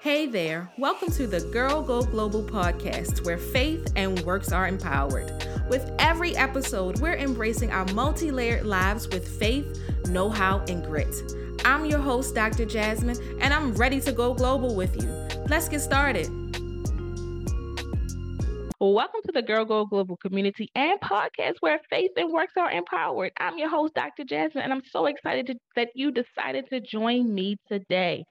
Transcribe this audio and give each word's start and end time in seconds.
Hey 0.00 0.26
there, 0.26 0.70
welcome 0.78 1.10
to 1.14 1.26
the 1.26 1.40
Girl 1.40 1.82
Go 1.82 2.02
Global 2.02 2.44
podcast, 2.44 3.26
where 3.26 3.36
faith 3.36 3.92
and 3.96 4.20
works 4.20 4.52
are 4.52 4.68
empowered. 4.68 5.32
With 5.68 5.90
every 5.98 6.36
episode, 6.36 7.00
we're 7.00 7.16
embracing 7.16 7.72
our 7.72 7.84
multi 7.86 8.30
layered 8.30 8.64
lives 8.64 9.08
with 9.08 9.26
faith, 9.26 9.82
know 10.08 10.30
how, 10.30 10.60
and 10.68 10.84
grit. 10.84 11.12
I'm 11.64 11.84
your 11.84 11.98
host, 11.98 12.36
Dr. 12.36 12.64
Jasmine, 12.64 13.18
and 13.40 13.52
I'm 13.52 13.74
ready 13.74 14.00
to 14.02 14.12
go 14.12 14.34
global 14.34 14.76
with 14.76 15.02
you. 15.02 15.08
Let's 15.48 15.68
get 15.68 15.80
started. 15.80 16.47
Welcome 18.94 19.20
to 19.26 19.32
the 19.32 19.42
Girl 19.42 19.66
Go 19.66 19.84
Global 19.84 20.16
community 20.16 20.70
and 20.74 20.98
podcast 21.00 21.56
where 21.60 21.78
faith 21.90 22.10
and 22.16 22.32
works 22.32 22.54
are 22.56 22.70
empowered. 22.70 23.32
I'm 23.38 23.58
your 23.58 23.68
host, 23.68 23.92
Dr. 23.92 24.24
Jasmine, 24.24 24.64
and 24.64 24.72
I'm 24.72 24.82
so 24.90 25.04
excited 25.04 25.46
to, 25.48 25.56
that 25.76 25.88
you 25.94 26.10
decided 26.10 26.64
to 26.70 26.80
join 26.80 27.34
me 27.34 27.58
today. 27.70 28.24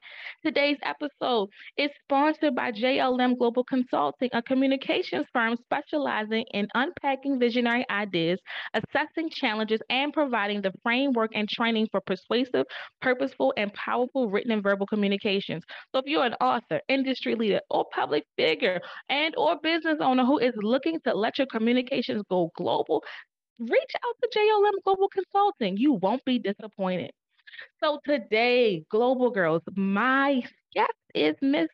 Today's 0.44 0.76
episode 0.82 1.48
is 1.76 1.90
sponsored 2.02 2.56
by 2.56 2.72
JLM 2.72 3.38
Global 3.38 3.62
Consulting, 3.62 4.30
a 4.32 4.42
communications 4.42 5.26
firm 5.32 5.56
specializing 5.62 6.44
in 6.52 6.66
unpacking 6.74 7.38
visionary 7.38 7.86
ideas, 7.88 8.40
assessing 8.74 9.30
challenges, 9.30 9.80
and 9.90 10.12
providing 10.12 10.60
the 10.60 10.72
framework 10.82 11.30
and 11.36 11.48
training 11.48 11.86
for 11.92 12.00
persuasive, 12.00 12.64
purposeful, 13.00 13.54
and 13.56 13.72
powerful 13.74 14.28
written 14.28 14.50
and 14.50 14.64
verbal 14.64 14.86
communications. 14.88 15.62
So 15.94 16.00
if 16.00 16.06
you're 16.06 16.24
an 16.24 16.34
author, 16.40 16.80
industry 16.88 17.36
leader, 17.36 17.60
or 17.70 17.84
public 17.94 18.24
figure, 18.36 18.80
and 19.08 19.34
or 19.36 19.56
business 19.62 19.98
owner 20.00 20.24
who 20.24 20.38
is 20.38 20.47
looking 20.56 21.00
to 21.00 21.14
let 21.14 21.38
your 21.38 21.46
communications 21.46 22.22
go 22.30 22.50
global, 22.56 23.02
reach 23.58 23.92
out 23.96 24.16
to 24.22 24.38
JLM 24.38 24.82
Global 24.84 25.08
Consulting. 25.08 25.76
You 25.76 25.94
won't 25.94 26.24
be 26.24 26.38
disappointed. 26.38 27.10
So 27.82 27.98
today, 28.04 28.84
Global 28.90 29.30
Girls, 29.30 29.62
my 29.74 30.42
guest 30.74 30.92
is 31.14 31.34
Miss 31.40 31.68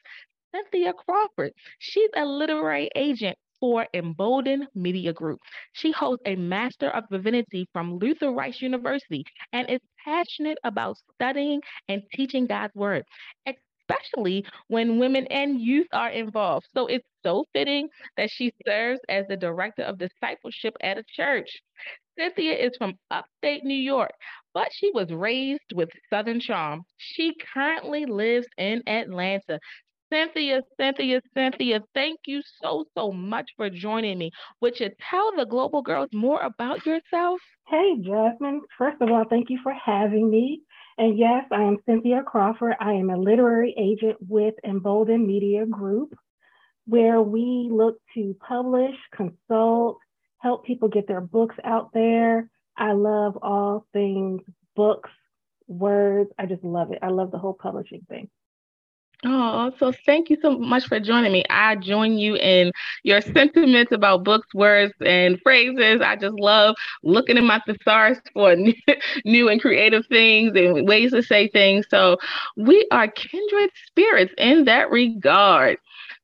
Cynthia 0.55 0.93
Crawford. 0.93 1.53
She's 1.79 2.11
a 2.17 2.25
literary 2.25 2.91
agent 2.95 3.37
for 3.61 3.87
Embolden 3.95 4.67
Media 4.75 5.13
Group. 5.13 5.41
She 5.73 5.91
holds 5.93 6.23
a 6.27 6.37
Master 6.37 6.91
of 6.91 7.05
Divinity 7.11 7.67
from 7.73 7.99
Luther 7.99 8.31
Rice 8.31 8.61
University 8.61 9.25
and 9.53 9.69
is 9.71 9.81
passionate 10.05 10.59
about 10.65 10.97
studying 11.15 11.61
and 11.89 12.03
teaching 12.13 12.47
God's 12.47 12.75
Word, 12.75 13.05
especially 13.47 14.45
when 14.69 14.99
women 14.99 15.27
and 15.29 15.61
youth 15.61 15.89
are 15.93 16.11
involved. 16.11 16.67
So 16.75 16.87
it's 16.87 17.07
so 17.25 17.45
fitting 17.53 17.89
that 18.17 18.31
she 18.31 18.53
serves 18.67 19.01
as 19.09 19.27
the 19.29 19.37
director 19.37 19.83
of 19.83 19.99
discipleship 19.99 20.75
at 20.81 20.99
a 20.99 21.05
church. 21.17 21.49
Cynthia 22.17 22.55
is 22.55 22.77
from 22.79 22.95
upstate 23.11 23.65
New 23.65 23.75
York, 23.75 24.13
but 24.53 24.69
she 24.73 24.91
was 24.93 25.11
raised 25.11 25.73
with 25.75 25.89
Southern 26.11 26.39
charm. 26.39 26.83
She 26.97 27.35
currently 27.53 28.07
lives 28.07 28.47
in 28.57 28.83
Atlanta. 28.87 29.59
Cynthia, 30.13 30.63
Cynthia, 30.79 31.21
Cynthia, 31.35 31.81
thank 31.93 32.21
you 32.27 32.41
so, 32.63 32.85
so 32.97 33.11
much 33.11 33.51
for 33.57 33.69
joining 33.69 34.19
me. 34.19 34.31
Would 34.61 34.79
you 34.79 34.91
tell 35.11 35.33
the 35.37 35.45
Global 35.45 35.83
Girls 35.83 36.11
more 36.13 36.41
about 36.43 36.87
yourself? 36.87 37.41
Hey, 37.67 37.97
Jasmine. 38.01 38.61
First 38.79 39.01
of 39.01 39.11
all, 39.11 39.25
thank 39.29 39.51
you 39.51 39.59
for 39.63 39.73
having 39.73 40.31
me. 40.31 40.61
And 40.99 41.19
yes, 41.19 41.45
I 41.51 41.63
am 41.63 41.79
Cynthia 41.87 42.23
Crawford. 42.25 42.75
I 42.79 42.93
am 42.93 43.11
a 43.11 43.17
literary 43.17 43.75
agent 43.77 44.17
with 44.29 44.55
Embolden 44.65 45.27
Media 45.27 45.67
Group, 45.67 46.15
where 46.87 47.23
we 47.23 47.69
look 47.73 47.97
to 48.15 48.37
publish, 48.47 48.95
consult, 49.15 49.99
help 50.39 50.65
people 50.65 50.89
get 50.89 51.09
their 51.09 51.21
books 51.21 51.57
out 51.65 51.93
there. 51.93 52.51
I 52.77 52.93
love 52.93 53.39
all 53.43 53.87
things 53.93 54.43
books, 54.77 55.11
words. 55.67 56.31
I 56.39 56.47
just 56.47 56.65
love 56.65 56.93
it. 56.93 56.99
I 57.03 57.09
love 57.09 57.31
the 57.31 57.39
whole 57.39 57.55
publishing 57.55 58.05
thing. 58.09 58.29
Oh, 59.27 59.73
so 59.79 59.91
thank 60.05 60.29
you 60.29 60.37
so 60.43 60.59
much 60.59 60.87
for 60.87 61.01
joining 61.01 61.33
me. 61.33 61.45
I 61.49 61.77
join 61.77 62.19
you 62.19 62.37
in 62.37 62.73
your 63.05 63.23
sentiments 63.23 63.91
about 63.91 64.23
books, 64.23 64.53
words, 64.53 64.93
and 65.01 65.41
phrases. 65.41 66.03
I 66.03 66.17
just 66.17 66.39
love 66.39 66.75
looking 67.03 67.39
in 67.39 67.47
my 67.47 67.63
thesaurus 67.67 68.19
for 68.35 68.55
new, 68.55 68.75
new 69.25 69.49
and 69.49 69.63
creative 69.63 70.07
things 70.09 70.53
and 70.55 70.87
ways 70.87 71.13
to 71.13 71.23
say 71.23 71.49
things. 71.49 71.87
So 71.89 72.19
we 72.57 72.87
are 72.91 73.09
kindred 73.09 73.71
spirits 73.87 74.35
in 74.37 74.67
that 74.67 74.91
regard. 74.91 75.79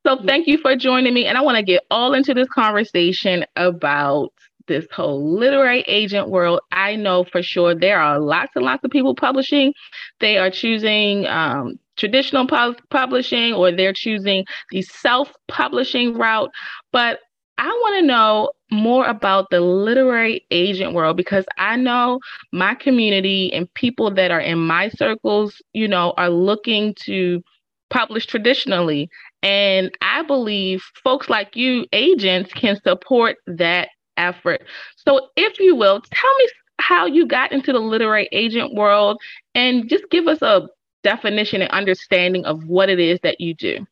So 0.05 0.17
thank 0.25 0.47
you 0.47 0.57
for 0.57 0.75
joining 0.75 1.13
me. 1.13 1.25
And 1.25 1.37
I 1.37 1.41
want 1.41 1.57
to 1.57 1.63
get 1.63 1.83
all 1.91 2.13
into 2.13 2.33
this 2.33 2.47
conversation 2.49 3.45
about 3.55 4.31
this 4.67 4.85
whole 4.93 5.37
literary 5.37 5.81
agent 5.87 6.29
world, 6.29 6.61
I 6.71 6.95
know 6.95 7.25
for 7.25 7.43
sure 7.43 7.75
there 7.75 7.99
are 7.99 8.19
lots 8.19 8.51
and 8.55 8.63
lots 8.65 8.83
of 8.83 8.91
people 8.91 9.15
publishing. 9.15 9.73
They 10.19 10.37
are 10.37 10.49
choosing 10.49 11.27
um, 11.27 11.77
traditional 11.97 12.47
pu- 12.47 12.75
publishing 12.89 13.53
or 13.53 13.71
they're 13.71 13.93
choosing 13.93 14.45
the 14.71 14.81
self 14.81 15.33
publishing 15.47 16.17
route. 16.17 16.51
But 16.91 17.19
I 17.57 17.67
want 17.67 17.99
to 18.01 18.07
know 18.07 18.51
more 18.71 19.05
about 19.05 19.49
the 19.51 19.59
literary 19.61 20.45
agent 20.51 20.93
world 20.93 21.17
because 21.17 21.45
I 21.57 21.75
know 21.75 22.19
my 22.53 22.73
community 22.73 23.51
and 23.53 23.71
people 23.73 24.11
that 24.15 24.31
are 24.31 24.39
in 24.39 24.57
my 24.59 24.89
circles, 24.89 25.61
you 25.73 25.87
know, 25.87 26.13
are 26.17 26.29
looking 26.29 26.95
to 27.05 27.43
publish 27.89 28.25
traditionally. 28.25 29.09
And 29.43 29.91
I 30.01 30.23
believe 30.23 30.83
folks 31.03 31.29
like 31.29 31.55
you, 31.55 31.85
agents, 31.93 32.53
can 32.53 32.79
support 32.83 33.37
that 33.47 33.89
effort. 34.17 34.61
So, 34.95 35.29
if 35.35 35.59
you 35.59 35.75
will, 35.75 36.01
tell 36.01 36.37
me 36.37 36.47
how 36.79 37.05
you 37.05 37.25
got 37.25 37.51
into 37.51 37.71
the 37.71 37.79
literary 37.79 38.27
agent 38.31 38.73
world 38.73 39.19
and 39.55 39.89
just 39.89 40.03
give 40.09 40.27
us 40.27 40.41
a 40.41 40.67
definition 41.03 41.61
and 41.61 41.71
understanding 41.71 42.45
of 42.45 42.63
what 42.65 42.89
it 42.89 42.99
is 42.99 43.19
that 43.23 43.39
you 43.39 43.53
do. 43.53 43.85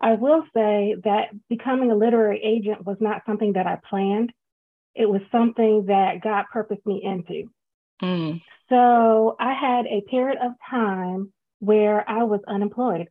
I 0.00 0.12
will 0.12 0.44
say 0.54 0.96
that 1.04 1.28
becoming 1.48 1.90
a 1.90 1.96
literary 1.96 2.40
agent 2.42 2.84
was 2.84 2.98
not 3.00 3.22
something 3.24 3.54
that 3.54 3.66
I 3.66 3.78
planned. 3.88 4.32
It 4.94 5.08
was 5.08 5.22
something 5.32 5.86
that 5.86 6.22
God 6.22 6.44
purposed 6.52 6.84
me 6.86 7.02
into. 7.02 7.50
Mm. 8.02 8.42
So 8.68 9.36
I 9.40 9.54
had 9.54 9.86
a 9.86 10.02
period 10.10 10.38
of 10.42 10.52
time 10.68 11.32
where 11.60 12.08
I 12.08 12.24
was 12.24 12.40
unemployed. 12.46 13.08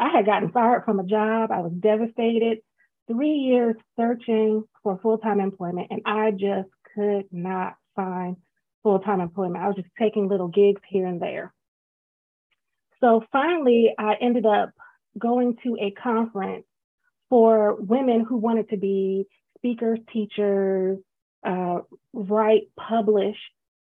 I 0.00 0.08
had 0.08 0.24
gotten 0.26 0.50
fired 0.50 0.84
from 0.84 0.98
a 0.98 1.04
job. 1.04 1.50
I 1.52 1.60
was 1.60 1.72
devastated 1.78 2.58
three 3.06 3.34
years 3.34 3.76
searching 3.98 4.64
for 4.82 4.98
full 5.02 5.18
time 5.18 5.40
employment, 5.40 5.88
and 5.90 6.00
I 6.06 6.30
just 6.30 6.70
could 6.94 7.26
not 7.30 7.74
find 7.94 8.36
full 8.82 9.00
time 9.00 9.20
employment. 9.20 9.62
I 9.62 9.68
was 9.68 9.76
just 9.76 9.88
taking 9.98 10.28
little 10.28 10.48
gigs 10.48 10.80
here 10.88 11.06
and 11.06 11.20
there. 11.20 11.52
So 13.00 13.22
finally, 13.30 13.94
I 13.98 14.14
ended 14.20 14.46
up 14.46 14.70
going 15.18 15.56
to 15.64 15.76
a 15.80 15.90
conference 15.90 16.64
for 17.28 17.76
women 17.76 18.24
who 18.26 18.38
wanted 18.38 18.70
to 18.70 18.78
be 18.78 19.26
speakers, 19.58 19.98
teachers, 20.12 20.98
uh, 21.46 21.80
write, 22.12 22.62
publish. 22.78 23.36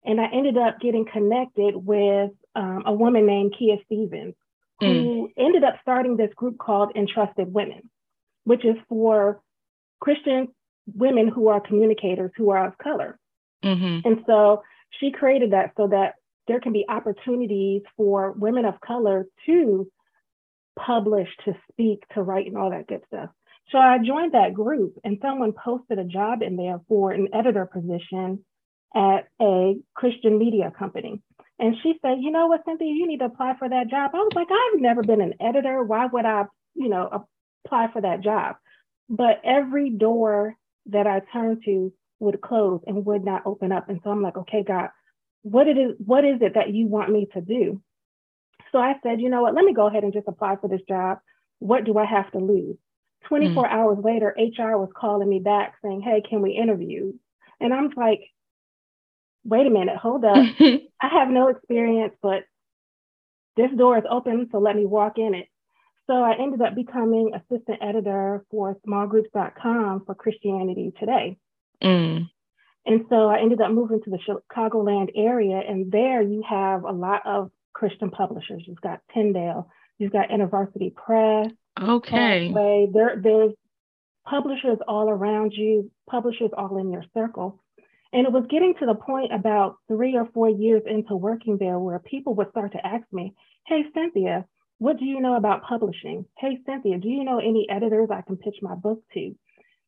And 0.05 0.21
I 0.21 0.27
ended 0.33 0.57
up 0.57 0.79
getting 0.79 1.05
connected 1.11 1.75
with 1.75 2.31
um, 2.55 2.83
a 2.85 2.93
woman 2.93 3.25
named 3.25 3.55
Kia 3.57 3.77
Stevens, 3.85 4.35
who 4.79 4.85
mm. 4.85 5.27
ended 5.37 5.63
up 5.63 5.75
starting 5.81 6.17
this 6.17 6.33
group 6.35 6.57
called 6.57 6.91
Entrusted 6.95 7.53
Women 7.53 7.89
which 8.45 8.63
is 8.63 8.77
for 8.87 9.41
Christian 9.99 10.47
women 10.93 11.27
who 11.27 11.49
are 11.49 11.59
communicators 11.59 12.31
who 12.37 12.51
are 12.51 12.67
of 12.67 12.77
color. 12.77 13.19
Mm-hmm. 13.63 14.07
And 14.07 14.23
so 14.25 14.61
she 14.99 15.11
created 15.11 15.51
that 15.51 15.73
so 15.75 15.87
that 15.87 16.13
there 16.47 16.59
can 16.59 16.71
be 16.71 16.85
opportunities 16.87 17.81
for 17.97 18.31
women 18.31 18.65
of 18.65 18.79
color 18.79 19.25
to 19.47 19.91
publish, 20.77 21.27
to 21.45 21.55
speak, 21.71 22.03
to 22.13 22.21
write, 22.21 22.45
and 22.45 22.55
all 22.57 22.69
that 22.69 22.87
good 22.87 23.01
stuff. 23.07 23.29
So 23.71 23.79
I 23.79 23.97
joined 23.97 24.33
that 24.33 24.53
group, 24.53 24.93
and 25.03 25.17
someone 25.23 25.53
posted 25.53 25.97
a 25.97 26.03
job 26.03 26.43
in 26.43 26.55
there 26.55 26.79
for 26.87 27.11
an 27.11 27.29
editor 27.33 27.65
position 27.65 28.45
at 28.95 29.27
a 29.41 29.75
Christian 29.93 30.37
media 30.37 30.71
company. 30.77 31.21
And 31.59 31.75
she 31.83 31.95
said, 32.01 32.17
You 32.19 32.31
know 32.31 32.47
what, 32.47 32.63
Cynthia, 32.65 32.87
you 32.87 33.07
need 33.07 33.19
to 33.19 33.25
apply 33.25 33.55
for 33.59 33.67
that 33.69 33.89
job. 33.89 34.11
I 34.13 34.17
was 34.17 34.33
like, 34.35 34.47
I've 34.49 34.81
never 34.81 35.03
been 35.03 35.21
an 35.21 35.33
editor. 35.39 35.83
Why 35.83 36.05
would 36.05 36.25
I, 36.25 36.45
you 36.73 36.89
know, 36.89 37.27
apply 37.65 37.89
for 37.91 38.01
that 38.01 38.21
job. 38.21 38.55
But 39.09 39.41
every 39.43 39.89
door 39.89 40.55
that 40.87 41.07
I 41.07 41.21
turned 41.33 41.63
to 41.65 41.93
would 42.19 42.41
close 42.41 42.81
and 42.87 43.05
would 43.05 43.23
not 43.23 43.43
open 43.45 43.71
up. 43.71 43.89
And 43.89 43.99
so 44.03 44.09
I'm 44.09 44.21
like, 44.21 44.37
okay, 44.37 44.63
God, 44.65 44.89
what 45.41 45.67
it 45.67 45.77
is, 45.77 45.95
what 46.03 46.25
is 46.25 46.41
it 46.41 46.53
that 46.55 46.73
you 46.73 46.87
want 46.87 47.11
me 47.11 47.27
to 47.33 47.41
do? 47.41 47.81
So 48.71 48.79
I 48.79 48.95
said, 49.03 49.21
you 49.21 49.29
know 49.29 49.41
what, 49.41 49.53
let 49.53 49.65
me 49.65 49.73
go 49.73 49.87
ahead 49.87 50.03
and 50.03 50.13
just 50.13 50.27
apply 50.27 50.55
for 50.59 50.67
this 50.67 50.81
job. 50.87 51.19
What 51.59 51.85
do 51.85 51.97
I 51.97 52.05
have 52.05 52.31
to 52.31 52.39
lose? 52.39 52.77
24 53.27 53.63
mm. 53.63 53.71
hours 53.71 53.97
later, 54.03 54.35
HR 54.37 54.77
was 54.77 54.89
calling 54.95 55.29
me 55.29 55.39
back 55.39 55.75
saying, 55.83 56.01
hey, 56.01 56.21
can 56.27 56.41
we 56.41 56.51
interview? 56.51 57.13
And 57.59 57.73
I'm 57.73 57.89
like, 57.95 58.21
wait 59.45 59.67
a 59.67 59.69
minute, 59.69 59.97
hold 59.97 60.25
up. 60.25 60.35
I 60.59 61.07
have 61.09 61.29
no 61.29 61.49
experience, 61.49 62.13
but 62.21 62.43
this 63.55 63.71
door 63.77 63.97
is 63.97 64.03
open, 64.09 64.49
so 64.51 64.59
let 64.59 64.75
me 64.75 64.85
walk 64.85 65.17
in 65.17 65.33
it. 65.33 65.47
So 66.07 66.13
I 66.13 66.35
ended 66.39 66.61
up 66.61 66.75
becoming 66.75 67.31
assistant 67.33 67.79
editor 67.81 68.45
for 68.51 68.77
smallgroups.com 68.87 70.03
for 70.05 70.13
Christianity 70.15 70.93
Today. 70.99 71.37
Mm. 71.83 72.29
And 72.85 73.05
so 73.09 73.27
I 73.29 73.39
ended 73.39 73.61
up 73.61 73.71
moving 73.71 74.01
to 74.03 74.09
the 74.09 74.19
Chicagoland 74.19 75.09
area, 75.15 75.61
and 75.67 75.91
there 75.91 76.21
you 76.21 76.43
have 76.47 76.83
a 76.83 76.91
lot 76.91 77.21
of 77.25 77.49
Christian 77.73 78.11
publishers. 78.11 78.63
You've 78.67 78.81
got 78.81 79.01
Tyndale, 79.13 79.67
You've 79.97 80.11
got 80.11 80.29
InterVarsity 80.29 80.93
Press. 80.93 81.51
Okay. 81.81 82.51
Way. 82.51 82.87
There, 82.93 83.19
there's 83.21 83.53
publishers 84.25 84.77
all 84.87 85.09
around 85.09 85.53
you, 85.53 85.91
publishers 86.09 86.51
all 86.57 86.77
in 86.77 86.91
your 86.91 87.03
circle. 87.13 87.61
And 88.15 88.25
it 88.25 88.31
was 88.31 88.45
getting 88.49 88.73
to 88.79 88.85
the 88.85 88.95
point 88.95 89.33
about 89.33 89.75
three 89.89 90.15
or 90.15 90.25
four 90.33 90.49
years 90.49 90.83
into 90.85 91.17
working 91.17 91.57
there 91.57 91.77
where 91.77 91.99
people 91.99 92.33
would 92.35 92.49
start 92.49 92.71
to 92.71 92.87
ask 92.87 93.03
me, 93.11 93.33
Hey, 93.67 93.83
Cynthia, 93.93 94.45
what 94.77 94.97
do 94.97 95.03
you 95.03 95.19
know 95.19 95.35
about 95.35 95.63
publishing? 95.63 96.23
Hey, 96.37 96.59
Cynthia, 96.65 96.97
do 96.97 97.09
you 97.09 97.25
know 97.25 97.39
any 97.39 97.67
editors 97.69 98.07
I 98.09 98.21
can 98.21 98.37
pitch 98.37 98.55
my 98.61 98.73
book 98.73 99.03
to? 99.15 99.35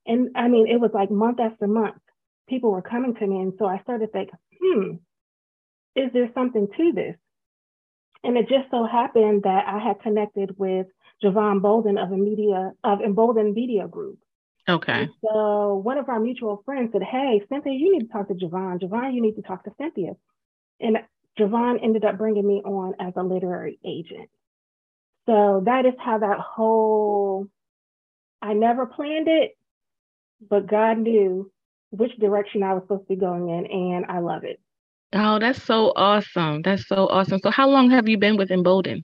And 0.05 0.31
I 0.35 0.49
mean, 0.49 0.67
it 0.67 0.75
was 0.75 0.91
like 0.93 1.09
month 1.09 1.39
after 1.39 1.67
month, 1.67 2.01
people 2.49 2.69
were 2.69 2.81
coming 2.81 3.15
to 3.15 3.25
me. 3.25 3.39
And 3.39 3.53
so 3.57 3.65
I 3.65 3.79
started 3.83 4.11
thinking, 4.11 4.35
hmm, 4.61 4.91
is 5.95 6.11
there 6.11 6.29
something 6.33 6.67
to 6.75 6.91
this? 6.91 7.15
And 8.25 8.35
it 8.37 8.49
just 8.49 8.69
so 8.71 8.85
happened 8.85 9.43
that 9.43 9.63
I 9.67 9.79
had 9.79 10.01
connected 10.01 10.57
with 10.57 10.87
Jevon 11.23 11.61
Bolden 11.61 11.97
of 11.97 12.09
media 12.09 12.73
of 12.83 12.99
Embolden 12.99 13.53
Media 13.53 13.87
Group. 13.87 14.19
Okay. 14.69 15.07
So 15.23 15.81
one 15.83 15.97
of 15.97 16.09
our 16.09 16.19
mutual 16.19 16.61
friends 16.65 16.91
said, 16.91 17.03
Hey, 17.03 17.41
Cynthia, 17.49 17.73
you 17.73 17.93
need 17.93 18.07
to 18.07 18.11
talk 18.11 18.27
to 18.27 18.33
Jevon. 18.33 18.81
Jevon, 18.81 19.13
you 19.13 19.21
need 19.21 19.35
to 19.35 19.41
talk 19.41 19.63
to 19.63 19.71
Cynthia. 19.77 20.13
And 20.79 20.97
Jevon 21.39 21.83
ended 21.83 22.03
up 22.03 22.17
bringing 22.17 22.47
me 22.47 22.61
on 22.65 22.93
as 22.99 23.13
a 23.15 23.23
literary 23.23 23.79
agent. 23.85 24.29
So 25.25 25.61
that 25.65 25.85
is 25.85 25.93
how 25.99 26.19
that 26.19 26.39
whole, 26.39 27.47
I 28.41 28.53
never 28.53 28.85
planned 28.85 29.27
it, 29.27 29.51
but 30.49 30.67
God 30.67 30.97
knew 30.99 31.51
which 31.91 32.17
direction 32.17 32.63
I 32.63 32.73
was 32.73 32.83
supposed 32.83 33.03
to 33.03 33.15
be 33.15 33.19
going 33.19 33.49
in, 33.49 33.65
and 33.65 34.05
I 34.05 34.19
love 34.19 34.43
it. 34.43 34.59
Oh, 35.13 35.39
that's 35.39 35.61
so 35.63 35.93
awesome. 35.95 36.61
That's 36.61 36.87
so 36.87 37.07
awesome. 37.07 37.39
So, 37.39 37.49
how 37.49 37.69
long 37.69 37.89
have 37.91 38.07
you 38.07 38.17
been 38.17 38.37
with 38.37 38.51
Embolden? 38.51 39.03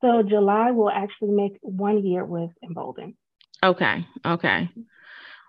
So, 0.00 0.22
July 0.22 0.70
will 0.70 0.90
actually 0.90 1.32
make 1.32 1.58
one 1.60 2.04
year 2.04 2.24
with 2.24 2.50
Embolden. 2.62 3.16
Okay. 3.64 4.06
Okay. 4.24 4.68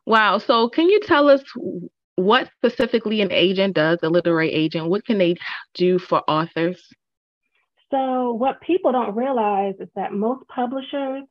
Wow. 0.05 0.39
So, 0.39 0.69
can 0.69 0.89
you 0.89 0.99
tell 1.01 1.29
us 1.29 1.43
what 2.15 2.49
specifically 2.57 3.21
an 3.21 3.31
agent 3.31 3.75
does, 3.75 3.99
a 4.01 4.09
literary 4.09 4.51
agent? 4.51 4.89
What 4.89 5.05
can 5.05 5.17
they 5.17 5.35
do 5.73 5.99
for 5.99 6.23
authors? 6.29 6.81
So, 7.91 8.33
what 8.33 8.61
people 8.61 8.91
don't 8.91 9.15
realize 9.15 9.75
is 9.79 9.89
that 9.95 10.13
most 10.13 10.47
publishers 10.47 11.23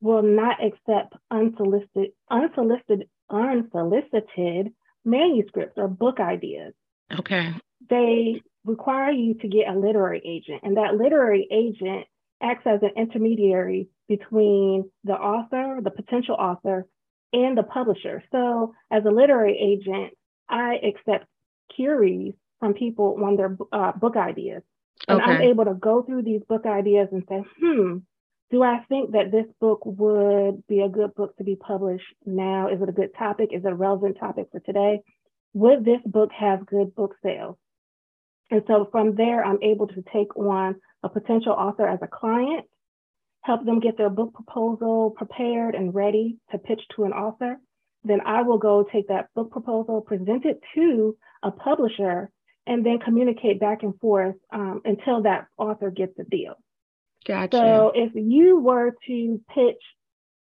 will 0.00 0.22
not 0.22 0.58
accept 0.62 1.14
unsolicited, 1.30 2.12
unsolicited, 2.30 3.08
unsolicited 3.30 4.72
manuscripts 5.04 5.74
or 5.76 5.88
book 5.88 6.20
ideas. 6.20 6.74
Okay. 7.18 7.54
They 7.88 8.42
require 8.64 9.10
you 9.10 9.34
to 9.34 9.48
get 9.48 9.68
a 9.68 9.78
literary 9.78 10.20
agent, 10.24 10.62
and 10.62 10.76
that 10.76 10.96
literary 10.96 11.46
agent 11.50 12.06
acts 12.42 12.66
as 12.66 12.80
an 12.82 12.90
intermediary 12.96 13.88
between 14.08 14.90
the 15.04 15.14
author, 15.14 15.80
the 15.82 15.90
potential 15.90 16.34
author, 16.34 16.86
and 17.32 17.56
the 17.56 17.62
publisher. 17.62 18.22
So, 18.32 18.74
as 18.90 19.04
a 19.04 19.10
literary 19.10 19.58
agent, 19.58 20.14
I 20.48 20.76
accept 20.76 21.26
queries 21.74 22.34
from 22.60 22.74
people 22.74 23.18
on 23.22 23.36
their 23.36 23.56
uh, 23.72 23.92
book 23.92 24.16
ideas. 24.16 24.62
And 25.08 25.20
okay. 25.20 25.30
I'm 25.30 25.42
able 25.42 25.64
to 25.66 25.74
go 25.74 26.02
through 26.02 26.22
these 26.22 26.40
book 26.48 26.64
ideas 26.64 27.08
and 27.12 27.24
say, 27.28 27.44
hmm, 27.60 27.98
do 28.50 28.62
I 28.62 28.84
think 28.88 29.12
that 29.12 29.30
this 29.30 29.46
book 29.60 29.80
would 29.84 30.66
be 30.68 30.80
a 30.80 30.88
good 30.88 31.14
book 31.14 31.36
to 31.36 31.44
be 31.44 31.56
published 31.56 32.14
now? 32.24 32.68
Is 32.68 32.80
it 32.80 32.88
a 32.88 32.92
good 32.92 33.10
topic? 33.18 33.50
Is 33.52 33.64
it 33.64 33.72
a 33.72 33.74
relevant 33.74 34.18
topic 34.18 34.46
for 34.52 34.60
today? 34.60 35.00
Would 35.54 35.84
this 35.84 36.00
book 36.06 36.30
have 36.32 36.66
good 36.66 36.94
book 36.94 37.14
sales? 37.22 37.56
And 38.50 38.62
so 38.66 38.88
from 38.90 39.16
there, 39.16 39.44
I'm 39.44 39.58
able 39.62 39.88
to 39.88 40.04
take 40.12 40.36
on 40.36 40.76
a 41.02 41.08
potential 41.08 41.52
author 41.52 41.86
as 41.86 41.98
a 42.02 42.06
client, 42.06 42.66
help 43.46 43.64
them 43.64 43.78
get 43.78 43.96
their 43.96 44.10
book 44.10 44.34
proposal 44.34 45.14
prepared 45.16 45.76
and 45.76 45.94
ready 45.94 46.36
to 46.50 46.58
pitch 46.58 46.80
to 46.96 47.04
an 47.04 47.12
author. 47.12 47.56
Then 48.02 48.20
I 48.26 48.42
will 48.42 48.58
go 48.58 48.84
take 48.92 49.08
that 49.08 49.28
book 49.34 49.52
proposal, 49.52 50.00
present 50.00 50.44
it 50.44 50.60
to 50.74 51.16
a 51.44 51.52
publisher, 51.52 52.30
and 52.66 52.84
then 52.84 52.98
communicate 52.98 53.60
back 53.60 53.84
and 53.84 53.98
forth 54.00 54.34
um, 54.52 54.80
until 54.84 55.22
that 55.22 55.46
author 55.56 55.90
gets 55.90 56.18
a 56.18 56.24
deal. 56.24 56.54
Gotcha. 57.24 57.56
So 57.56 57.92
if 57.94 58.12
you 58.14 58.58
were 58.58 58.92
to 59.06 59.40
pitch 59.54 59.82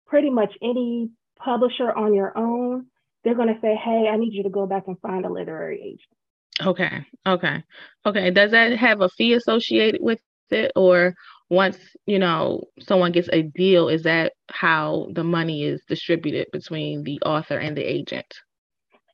pretty 0.06 0.30
much 0.30 0.52
any 0.62 1.10
publisher 1.38 1.92
on 1.92 2.14
your 2.14 2.36
own, 2.36 2.86
they're 3.22 3.34
going 3.34 3.48
to 3.48 3.60
say, 3.60 3.74
hey, 3.82 4.08
I 4.10 4.16
need 4.16 4.32
you 4.32 4.44
to 4.44 4.50
go 4.50 4.66
back 4.66 4.84
and 4.86 4.98
find 5.00 5.26
a 5.26 5.32
literary 5.32 5.80
agent. 5.82 6.68
Okay. 6.68 7.06
Okay. 7.26 7.62
Okay. 8.06 8.30
Does 8.30 8.52
that 8.52 8.76
have 8.76 9.02
a 9.02 9.08
fee 9.10 9.34
associated 9.34 10.00
with 10.02 10.20
it? 10.50 10.72
Or 10.76 11.14
once, 11.54 11.78
you 12.06 12.18
know, 12.18 12.64
someone 12.80 13.12
gets 13.12 13.28
a 13.32 13.42
deal, 13.42 13.88
is 13.88 14.02
that 14.02 14.32
how 14.50 15.08
the 15.12 15.24
money 15.24 15.64
is 15.64 15.82
distributed 15.88 16.48
between 16.52 17.02
the 17.04 17.20
author 17.20 17.58
and 17.58 17.76
the 17.76 17.82
agent? 17.82 18.26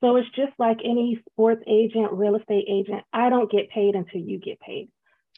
So 0.01 0.17
it's 0.17 0.31
just 0.31 0.53
like 0.59 0.79
any 0.85 1.23
sports 1.31 1.63
agent, 1.67 2.13
real 2.13 2.37
estate 2.37 2.65
agent. 2.69 3.03
I 3.13 3.29
don't 3.29 3.51
get 3.51 3.69
paid 3.71 3.95
until 3.95 4.21
you 4.21 4.39
get 4.39 4.59
paid. 4.61 4.89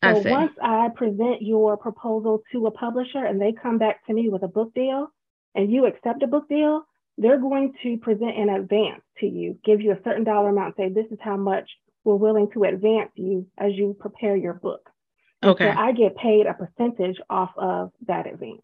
So 0.03 0.09
I 0.09 0.31
once 0.31 0.53
I 0.63 0.89
present 0.95 1.43
your 1.43 1.77
proposal 1.77 2.43
to 2.53 2.67
a 2.67 2.71
publisher 2.71 3.25
and 3.25 3.41
they 3.41 3.53
come 3.53 3.79
back 3.79 4.05
to 4.07 4.13
me 4.13 4.29
with 4.29 4.43
a 4.43 4.49
book 4.49 4.73
deal 4.75 5.09
and 5.55 5.71
you 5.71 5.87
accept 5.87 6.23
a 6.23 6.27
book 6.27 6.49
deal, 6.49 6.83
they're 7.19 7.39
going 7.39 7.75
to 7.83 7.97
present 7.99 8.37
in 8.37 8.49
advance 8.49 9.03
to 9.19 9.27
you, 9.27 9.59
give 9.65 9.81
you 9.81 9.93
a 9.93 10.03
certain 10.05 10.25
dollar 10.25 10.51
amount, 10.51 10.77
say 10.77 10.89
this 10.89 11.07
is 11.11 11.19
how 11.23 11.37
much 11.37 11.69
we're 12.05 12.17
willing 12.17 12.49
to 12.53 12.65
advance 12.65 13.11
you 13.15 13.47
as 13.59 13.73
you 13.75 13.97
prepare 13.99 14.37
your 14.37 14.55
book. 14.55 14.89
Okay. 15.45 15.69
I 15.69 15.93
get 15.93 16.17
paid 16.17 16.47
a 16.47 16.55
percentage 16.55 17.21
off 17.29 17.51
of 17.57 17.93
that 18.07 18.27
event. 18.27 18.63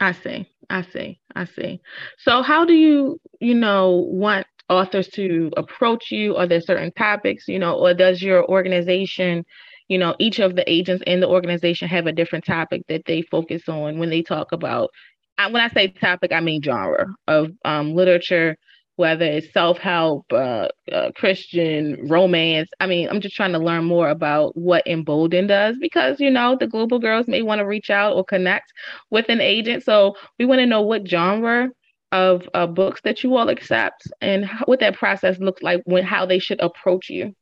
I 0.00 0.12
see. 0.12 0.48
I 0.70 0.82
see. 0.82 1.20
I 1.34 1.44
see. 1.44 1.80
So 2.18 2.42
how 2.42 2.64
do 2.64 2.72
you, 2.72 3.20
you 3.40 3.54
know, 3.54 4.06
want 4.08 4.46
authors 4.68 5.08
to 5.08 5.50
approach 5.56 6.10
you? 6.10 6.36
Are 6.36 6.46
there 6.46 6.60
certain 6.60 6.92
topics, 6.92 7.46
you 7.48 7.58
know, 7.58 7.74
or 7.74 7.92
does 7.92 8.22
your 8.22 8.48
organization, 8.48 9.44
you 9.88 9.98
know, 9.98 10.16
each 10.18 10.38
of 10.38 10.56
the 10.56 10.68
agents 10.70 11.02
in 11.06 11.20
the 11.20 11.28
organization 11.28 11.88
have 11.88 12.06
a 12.06 12.12
different 12.12 12.44
topic 12.44 12.82
that 12.88 13.02
they 13.06 13.22
focus 13.22 13.68
on 13.68 13.98
when 13.98 14.10
they 14.10 14.22
talk 14.22 14.52
about? 14.52 14.90
When 15.38 15.62
I 15.62 15.68
say 15.68 15.88
topic, 15.88 16.32
I 16.32 16.40
mean 16.40 16.62
genre 16.62 17.06
of 17.26 17.50
um, 17.64 17.94
literature, 17.94 18.56
whether 19.00 19.24
it's 19.24 19.50
self-help, 19.54 20.26
uh, 20.30 20.68
uh, 20.92 21.10
Christian, 21.16 22.06
romance. 22.06 22.68
I 22.80 22.86
mean, 22.86 23.08
I'm 23.08 23.22
just 23.22 23.34
trying 23.34 23.52
to 23.52 23.58
learn 23.58 23.86
more 23.86 24.10
about 24.10 24.54
what 24.58 24.86
Embolden 24.86 25.46
does 25.46 25.78
because 25.80 26.20
you 26.20 26.30
know 26.30 26.54
the 26.54 26.66
global 26.66 26.98
girls 26.98 27.26
may 27.26 27.40
want 27.40 27.60
to 27.60 27.66
reach 27.66 27.88
out 27.88 28.12
or 28.12 28.24
connect 28.26 28.70
with 29.10 29.30
an 29.30 29.40
agent. 29.40 29.84
So 29.84 30.16
we 30.38 30.44
want 30.44 30.58
to 30.58 30.66
know 30.66 30.82
what 30.82 31.08
genre 31.08 31.70
of 32.12 32.46
uh, 32.52 32.66
books 32.66 33.00
that 33.04 33.24
you 33.24 33.34
all 33.36 33.48
accept 33.48 34.06
and 34.20 34.44
how, 34.44 34.66
what 34.66 34.80
that 34.80 34.96
process 34.96 35.38
looks 35.38 35.62
like 35.62 35.80
when 35.86 36.04
how 36.04 36.26
they 36.26 36.38
should 36.38 36.60
approach 36.60 37.08
you. 37.08 37.34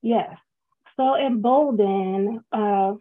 Yes. 0.00 0.34
So 0.96 1.14
Embolden, 1.14 2.42
uh, 2.52 2.94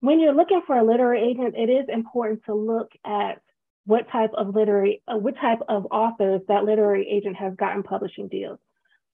when 0.00 0.20
you're 0.20 0.34
looking 0.34 0.62
for 0.66 0.74
a 0.74 0.84
literary 0.84 1.30
agent, 1.30 1.54
it 1.54 1.68
is 1.68 1.84
important 1.92 2.46
to 2.46 2.54
look 2.54 2.92
at 3.04 3.42
what 3.88 4.06
type 4.12 4.32
of 4.36 4.54
literary, 4.54 5.02
uh, 5.08 5.16
what 5.16 5.34
type 5.40 5.60
of 5.66 5.86
authors 5.90 6.42
that 6.46 6.64
literary 6.64 7.08
agent 7.08 7.34
has 7.36 7.54
gotten 7.54 7.82
publishing 7.82 8.28
deals 8.28 8.58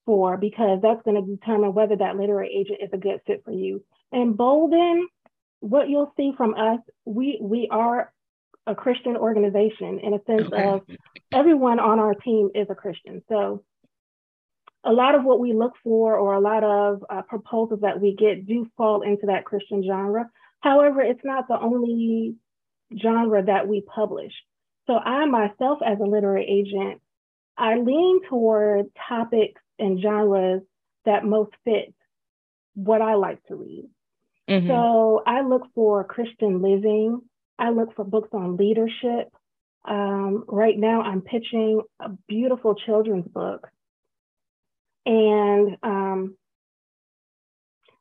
for, 0.05 0.35
because 0.35 0.79
that's 0.81 1.01
going 1.03 1.15
to 1.15 1.35
determine 1.37 1.73
whether 1.73 1.95
that 1.95 2.17
literary 2.17 2.53
agent 2.53 2.79
is 2.83 2.89
a 2.91 2.97
good 2.97 3.21
fit 3.25 3.41
for 3.45 3.53
you. 3.53 3.81
And 4.11 4.21
Embolden, 4.21 5.07
what 5.61 5.87
you'll 5.87 6.11
see 6.17 6.33
from 6.35 6.55
us, 6.55 6.79
we 7.05 7.39
we 7.41 7.69
are 7.71 8.11
a 8.67 8.75
Christian 8.75 9.15
organization 9.15 9.99
in 10.03 10.13
a 10.13 10.23
sense 10.27 10.51
okay. 10.51 10.67
of 10.67 10.81
everyone 11.31 11.79
on 11.79 11.99
our 11.99 12.13
team 12.13 12.49
is 12.53 12.67
a 12.69 12.75
Christian. 12.75 13.23
So 13.29 13.63
a 14.83 14.91
lot 14.91 15.15
of 15.15 15.23
what 15.23 15.39
we 15.39 15.53
look 15.53 15.75
for 15.85 16.17
or 16.17 16.33
a 16.33 16.41
lot 16.41 16.65
of 16.65 17.01
uh, 17.09 17.21
proposals 17.21 17.79
that 17.79 18.01
we 18.01 18.13
get 18.13 18.45
do 18.45 18.67
fall 18.75 19.03
into 19.03 19.27
that 19.27 19.45
Christian 19.45 19.85
genre. 19.87 20.29
However, 20.59 20.99
it's 20.99 21.23
not 21.23 21.47
the 21.47 21.57
only 21.57 22.35
genre 23.01 23.41
that 23.45 23.69
we 23.69 23.79
publish. 23.79 24.33
So 24.87 24.93
I 24.93 25.25
myself 25.25 25.79
as 25.85 25.99
a 25.99 26.03
literary 26.03 26.45
agent, 26.45 27.01
I 27.57 27.77
lean 27.77 28.21
toward 28.29 28.85
topics 29.07 29.61
and 29.79 30.01
genres 30.01 30.61
that 31.05 31.25
most 31.25 31.51
fit 31.63 31.93
what 32.75 33.01
I 33.01 33.15
like 33.15 33.43
to 33.47 33.55
read. 33.55 33.89
Mm-hmm. 34.49 34.67
So 34.67 35.23
I 35.25 35.41
look 35.41 35.63
for 35.73 36.03
Christian 36.03 36.61
living, 36.61 37.21
I 37.57 37.69
look 37.71 37.95
for 37.95 38.03
books 38.03 38.29
on 38.33 38.57
leadership. 38.57 39.31
Um, 39.85 40.43
right 40.47 40.77
now, 40.77 41.01
I'm 41.01 41.21
pitching 41.21 41.81
a 41.99 42.09
beautiful 42.27 42.75
children's 42.75 43.27
book. 43.27 43.67
And 45.05 45.77
um, 45.83 46.35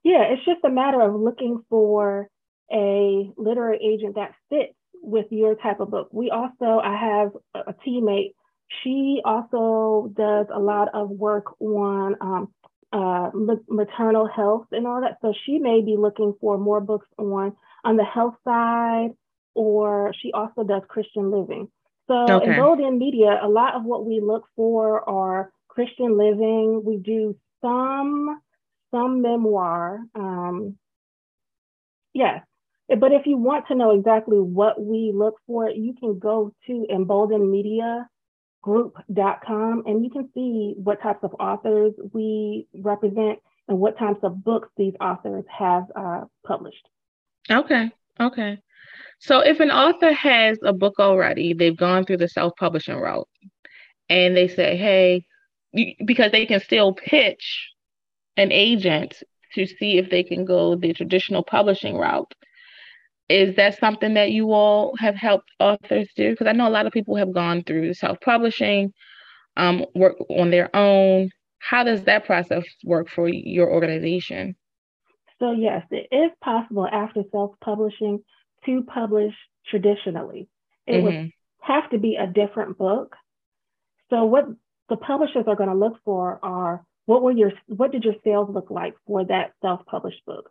yeah, 0.02 0.24
it's 0.30 0.44
just 0.44 0.64
a 0.64 0.70
matter 0.70 1.00
of 1.00 1.14
looking 1.14 1.62
for 1.68 2.28
a 2.72 3.30
literary 3.36 3.78
agent 3.82 4.14
that 4.16 4.34
fits 4.48 4.74
with 5.04 5.26
your 5.30 5.54
type 5.54 5.80
of 5.80 5.90
book. 5.90 6.08
We 6.12 6.30
also, 6.30 6.80
I 6.82 6.96
have 6.96 7.32
a 7.54 7.74
teammate, 7.86 8.34
she 8.82 9.20
also 9.24 10.10
does 10.14 10.46
a 10.52 10.58
lot 10.58 10.88
of 10.94 11.10
work 11.10 11.60
on 11.60 12.16
um, 12.20 12.48
uh, 12.92 13.30
maternal 13.68 14.26
health 14.26 14.66
and 14.72 14.86
all 14.86 15.00
that. 15.00 15.18
So 15.22 15.34
she 15.44 15.58
may 15.58 15.82
be 15.82 15.96
looking 15.96 16.34
for 16.40 16.58
more 16.58 16.80
books 16.80 17.06
on 17.18 17.56
on 17.84 17.96
the 17.96 18.04
health 18.04 18.34
side, 18.44 19.10
or 19.54 20.12
she 20.20 20.32
also 20.32 20.64
does 20.64 20.82
Christian 20.88 21.30
living. 21.30 21.68
So 22.06 22.14
okay. 22.14 22.46
in 22.46 22.52
Embolden 22.52 22.98
Media, 22.98 23.38
a 23.42 23.48
lot 23.48 23.74
of 23.74 23.84
what 23.84 24.06
we 24.06 24.20
look 24.20 24.44
for 24.56 25.08
are 25.08 25.52
Christian 25.68 26.16
living. 26.16 26.82
We 26.84 26.98
do 26.98 27.36
some 27.62 28.40
some 28.90 29.22
memoir. 29.22 30.00
Um, 30.14 30.78
yes, 32.12 32.42
but 32.88 33.12
if 33.12 33.26
you 33.26 33.36
want 33.36 33.66
to 33.68 33.74
know 33.74 33.90
exactly 33.92 34.38
what 34.38 34.80
we 34.80 35.12
look 35.14 35.34
for, 35.46 35.68
you 35.70 35.94
can 35.98 36.18
go 36.18 36.54
to 36.66 36.86
emboldenmediagroup.com 36.90 39.82
and 39.86 40.04
you 40.04 40.10
can 40.10 40.28
see 40.34 40.74
what 40.76 41.00
types 41.02 41.20
of 41.22 41.34
authors 41.40 41.94
we 42.12 42.66
represent 42.74 43.38
and 43.68 43.78
what 43.78 43.98
types 43.98 44.20
of 44.22 44.44
books 44.44 44.68
these 44.76 44.92
authors 45.00 45.44
have 45.48 45.84
uh, 45.96 46.24
published. 46.46 46.86
Okay, 47.50 47.90
okay. 48.20 48.58
So 49.18 49.40
if 49.40 49.60
an 49.60 49.70
author 49.70 50.12
has 50.12 50.58
a 50.62 50.74
book 50.74 50.96
already, 50.98 51.54
they've 51.54 51.76
gone 51.76 52.04
through 52.04 52.18
the 52.18 52.28
self-publishing 52.28 52.96
route, 52.96 53.28
and 54.10 54.36
they 54.36 54.48
say, 54.48 54.76
"Hey," 54.76 55.24
because 56.04 56.32
they 56.32 56.44
can 56.46 56.60
still 56.60 56.92
pitch 56.92 57.70
an 58.36 58.52
agent 58.52 59.22
to 59.54 59.66
see 59.66 59.96
if 59.98 60.10
they 60.10 60.22
can 60.22 60.44
go 60.44 60.74
the 60.74 60.92
traditional 60.92 61.42
publishing 61.42 61.96
route. 61.96 62.34
Is 63.28 63.56
that 63.56 63.78
something 63.78 64.14
that 64.14 64.32
you 64.32 64.52
all 64.52 64.94
have 64.98 65.14
helped 65.14 65.50
authors 65.58 66.08
do? 66.14 66.30
Because 66.30 66.46
I 66.46 66.52
know 66.52 66.68
a 66.68 66.70
lot 66.70 66.86
of 66.86 66.92
people 66.92 67.16
have 67.16 67.32
gone 67.32 67.62
through 67.64 67.94
self-publishing, 67.94 68.92
um, 69.56 69.86
work 69.94 70.16
on 70.28 70.50
their 70.50 70.74
own. 70.76 71.30
How 71.58 71.84
does 71.84 72.04
that 72.04 72.26
process 72.26 72.64
work 72.84 73.08
for 73.08 73.28
your 73.28 73.70
organization? 73.70 74.56
So 75.38 75.52
yes, 75.52 75.86
it 75.90 76.08
is 76.14 76.30
possible 76.42 76.86
after 76.86 77.22
self-publishing 77.32 78.22
to 78.66 78.82
publish 78.82 79.34
traditionally. 79.68 80.48
It 80.86 80.92
mm-hmm. 80.92 81.04
would 81.04 81.30
have 81.60 81.90
to 81.90 81.98
be 81.98 82.16
a 82.16 82.26
different 82.26 82.76
book. 82.76 83.16
So 84.10 84.24
what 84.24 84.44
the 84.88 84.96
publishers 84.96 85.44
are 85.46 85.56
going 85.56 85.70
to 85.70 85.74
look 85.74 85.94
for 86.04 86.38
are 86.42 86.84
what 87.06 87.22
were 87.22 87.32
your 87.32 87.52
what 87.66 87.92
did 87.92 88.04
your 88.04 88.14
sales 88.22 88.48
look 88.52 88.70
like 88.70 88.94
for 89.06 89.24
that 89.24 89.52
self-published 89.62 90.24
book? 90.26 90.50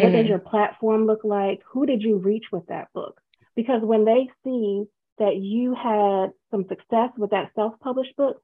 What 0.00 0.08
mm-hmm. 0.08 0.16
did 0.16 0.28
your 0.28 0.38
platform 0.38 1.06
look 1.06 1.24
like? 1.24 1.60
Who 1.72 1.86
did 1.86 2.02
you 2.02 2.16
reach 2.16 2.46
with 2.50 2.66
that 2.66 2.88
book? 2.94 3.20
Because 3.54 3.82
when 3.82 4.04
they 4.04 4.28
see 4.44 4.84
that 5.18 5.36
you 5.36 5.74
had 5.74 6.30
some 6.50 6.64
success 6.68 7.10
with 7.18 7.30
that 7.30 7.50
self-published 7.54 8.16
book, 8.16 8.42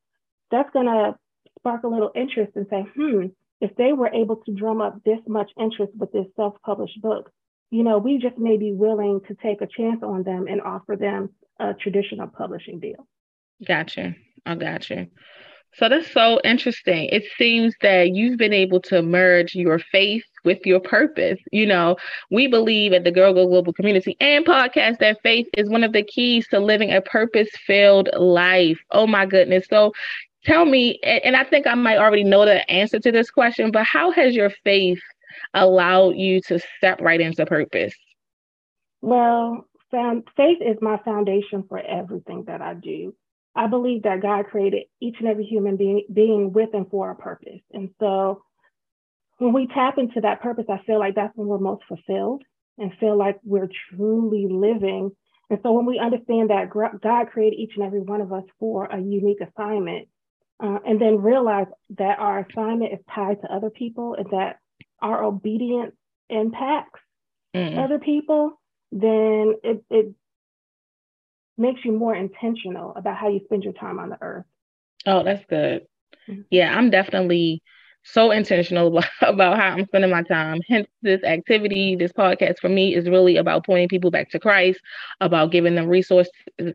that's 0.51 0.71
going 0.73 0.87
to 0.87 1.17
spark 1.59 1.85
a 1.85 1.89
little 1.89 2.11
interest 2.15 2.53
and 2.57 2.67
say, 2.69 2.85
hmm, 2.95 3.27
if 3.61 3.75
they 3.77 3.93
were 3.93 4.13
able 4.13 4.37
to 4.37 4.53
drum 4.53 4.83
up 4.83 5.03
this 5.05 5.21
much 5.27 5.51
interest 5.59 5.93
with 5.97 6.13
this 6.13 6.27
self-published 6.37 7.01
book, 7.01 7.31
you 7.71 7.83
know, 7.83 7.99
we 7.99 8.19
just 8.19 8.37
may 8.39 8.59
be 8.59 8.73
willing 8.73 9.21
to 9.29 9.35
take 9.35 9.63
a 9.63 9.67
chance 9.67 10.03
on 10.03 10.23
them 10.23 10.47
and 10.49 10.61
offer 10.61 10.95
them 10.95 11.31
a 11.59 11.73
traditional 11.75 12.29
publishing 12.29 12.79
deal. 12.79 13.07
Gotcha. 13.67 14.15
I 14.45 14.55
gotcha. 14.55 15.09
So 15.75 15.89
that's 15.89 16.11
so 16.11 16.41
interesting. 16.45 17.09
It 17.11 17.25
seems 17.37 17.75
that 17.83 18.15
you've 18.15 18.39
been 18.39 18.53
able 18.53 18.81
to 18.83 19.03
merge 19.03 19.55
your 19.55 19.79
faith 19.79 20.25
with 20.47 20.65
your 20.65 20.81
purpose. 20.81 21.39
You 21.53 21.67
know, 21.67 21.97
we 22.31 22.47
believe 22.47 22.95
at 22.95 23.05
the 23.05 23.11
Girl 23.13 23.35
Go 23.35 23.47
Global 23.47 23.75
community 23.75 24.17
and 24.21 24.47
podcast 24.47 25.01
that 25.01 25.21
faith 25.23 25.47
is 25.59 25.69
one 25.69 25.85
of 25.85 25.93
the 25.93 26.03
keys 26.03 26.49
to 26.49 26.59
living 26.59 26.91
a 26.93 27.03
purpose 27.03 27.51
filled 27.67 28.09
life. 28.17 28.79
Oh 28.93 29.07
my 29.07 29.27
goodness. 29.27 29.67
So 29.69 29.93
tell 30.45 30.65
me, 30.65 30.99
and 31.03 31.37
I 31.37 31.45
think 31.45 31.67
I 31.67 31.75
might 31.75 31.99
already 31.99 32.25
know 32.25 32.47
the 32.47 32.69
answer 32.71 32.99
to 33.01 33.13
this 33.13 33.31
question, 33.31 33.71
but 33.71 33.85
how 33.85 34.11
has 34.13 34.35
your 34.35 34.51
faith 34.65 35.03
allowed 35.53 36.17
you 36.17 36.41
to 36.43 36.59
step 36.79 37.01
right 37.03 37.21
into 37.21 37.45
purpose? 37.45 37.95
Well, 39.03 39.67
faith 39.91 40.59
is 40.61 40.77
my 40.81 40.99
foundation 41.05 41.65
for 41.69 41.79
everything 41.79 42.45
that 42.47 42.63
I 42.63 42.75
do. 42.75 43.15
I 43.55 43.67
believe 43.67 44.03
that 44.03 44.23
God 44.23 44.47
created 44.47 44.85
each 45.01 45.17
and 45.19 45.29
every 45.29 45.45
human 45.45 45.77
being, 45.77 46.05
being 46.13 46.53
with 46.53 46.71
and 46.75 46.89
for 46.91 47.11
a 47.11 47.17
purpose. 47.17 47.61
And 47.73 47.91
so 47.99 48.43
when 49.39 49.53
we 49.53 49.67
tap 49.67 49.99
into 49.99 50.21
that 50.23 50.41
purpose, 50.41 50.67
I 50.69 50.81
feel 50.87 50.99
like 50.99 51.15
that's 51.15 51.37
when 51.37 51.49
we're 51.49 51.59
most 51.59 51.85
fulfilled 51.89 52.43
and 52.79 52.93
feel 52.99 53.17
like 53.17 53.39
we're 53.45 53.69
truly 53.91 54.47
living. 54.51 55.11
And 55.51 55.59
so 55.63 55.73
when 55.73 55.87
we 55.87 55.99
understand 55.99 56.51
that 56.51 56.71
God 56.71 57.29
created 57.31 57.59
each 57.59 57.73
and 57.77 57.85
every 57.85 58.01
one 58.01 58.21
of 58.21 58.33
us 58.33 58.45
for 58.59 58.87
a 58.87 58.99
unique 58.99 59.41
assignment, 59.41 60.09
uh, 60.63 60.79
and 60.87 61.01
then 61.01 61.21
realize 61.21 61.67
that 61.99 62.19
our 62.19 62.47
assignment 62.49 62.93
is 62.93 62.99
tied 63.15 63.41
to 63.43 63.53
other 63.53 63.71
people 63.71 64.15
and 64.15 64.27
that 64.31 64.59
our 65.03 65.23
obedience 65.23 65.95
impacts 66.31 67.01
mm. 67.55 67.79
other 67.83 67.99
people, 67.99 68.59
then 68.91 69.55
it, 69.63 69.85
it 69.91 70.15
makes 71.59 71.85
you 71.85 71.93
more 71.93 72.15
intentional 72.15 72.95
about 72.97 73.17
how 73.17 73.29
you 73.29 73.41
spend 73.45 73.65
your 73.65 73.75
time 73.75 73.99
on 73.99 74.09
the 74.09 74.19
earth. 74.21 74.47
Oh, 75.05 75.23
that's 75.23 75.45
good. 75.49 75.87
Mm-hmm. 76.29 76.43
Yeah, 76.51 76.75
I'm 76.75 76.91
definitely 76.91 77.63
so 78.13 78.31
intentional 78.31 79.03
about 79.23 79.59
how 79.59 79.71
I'm 79.71 79.87
spending 79.87 80.11
my 80.11 80.23
time. 80.23 80.61
Hence, 80.69 80.89
this 81.03 81.23
activity, 81.25 81.97
this 81.97 82.13
podcast 82.13 82.59
for 82.61 82.69
me 82.69 82.95
is 82.95 83.09
really 83.09 83.37
about 83.37 83.67
pointing 83.67 83.89
people 83.89 84.11
back 84.11 84.31
to 84.31 84.39
Christ, 84.39 84.81
about 85.21 85.51
giving 85.53 85.75
them 85.75 85.89
resources, 85.89 86.33